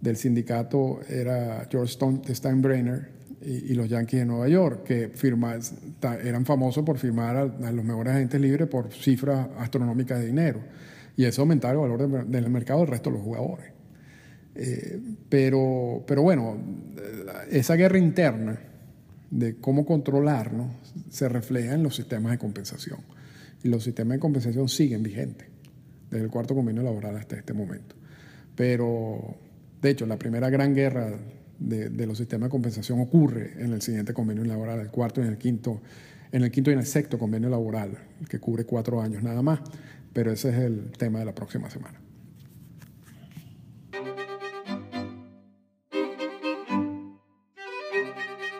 del 0.00 0.16
sindicato 0.16 1.00
era 1.08 1.66
George 1.70 1.96
Steinbrenner 2.34 3.08
y, 3.42 3.74
los 3.74 3.88
Yankees 3.88 4.20
de 4.20 4.26
Nueva 4.26 4.48
York, 4.48 4.84
que 4.84 5.10
eran 6.24 6.46
famosos 6.46 6.84
por 6.84 6.98
firmar 6.98 7.36
a 7.36 7.72
los 7.72 7.84
mejores 7.84 8.14
agentes 8.14 8.40
libres 8.40 8.68
por 8.68 8.92
cifras 8.92 9.48
astronómicas 9.58 10.20
de 10.20 10.26
dinero 10.26 10.60
y 11.16 11.24
eso 11.24 11.42
aumentaba 11.42 11.74
el 11.74 11.80
valor 11.80 12.26
del 12.26 12.50
mercado 12.50 12.80
del 12.80 12.88
resto 12.88 13.10
de 13.10 13.16
los 13.16 13.24
jugadores. 13.24 13.66
Eh, 14.56 15.00
pero, 15.28 16.04
pero 16.06 16.22
bueno, 16.22 16.56
esa 17.50 17.74
guerra 17.74 17.98
interna 17.98 18.58
de 19.30 19.56
cómo 19.56 19.84
controlarnos 19.84 20.70
se 21.10 21.28
refleja 21.28 21.74
en 21.74 21.82
los 21.82 21.96
sistemas 21.96 22.32
de 22.32 22.38
compensación. 22.38 23.00
Y 23.62 23.68
los 23.68 23.82
sistemas 23.82 24.16
de 24.16 24.20
compensación 24.20 24.68
siguen 24.68 25.02
vigentes 25.02 25.48
desde 26.10 26.24
el 26.24 26.30
cuarto 26.30 26.54
convenio 26.54 26.82
laboral 26.82 27.16
hasta 27.16 27.36
este 27.36 27.52
momento. 27.52 27.96
Pero, 28.54 29.36
de 29.80 29.90
hecho, 29.90 30.06
la 30.06 30.18
primera 30.18 30.50
gran 30.50 30.74
guerra 30.74 31.18
de, 31.58 32.06
los 32.06 32.18
sistemas 32.18 32.48
de 32.48 32.50
compensación 32.50 33.00
ocurre 33.00 33.54
en 33.58 33.72
el 33.72 33.82
siguiente 33.82 34.12
convenio 34.12 34.44
laboral, 34.44 34.80
el 34.80 34.90
cuarto 34.90 35.20
y 35.20 35.24
en 35.24 35.30
el 35.30 35.38
quinto, 35.38 35.80
en 36.30 36.42
el 36.42 36.50
quinto 36.50 36.70
y 36.70 36.74
en 36.74 36.80
el 36.80 36.86
sexto 36.86 37.18
convenio 37.18 37.48
laboral, 37.48 37.96
que 38.28 38.38
cubre 38.38 38.64
cuatro 38.64 39.00
años 39.00 39.22
nada 39.22 39.42
más. 39.42 39.60
Pero 40.12 40.30
ese 40.30 40.50
es 40.50 40.56
el 40.56 40.92
tema 40.92 41.18
de 41.18 41.24
la 41.24 41.34
próxima 41.34 41.68
semana. 41.70 42.03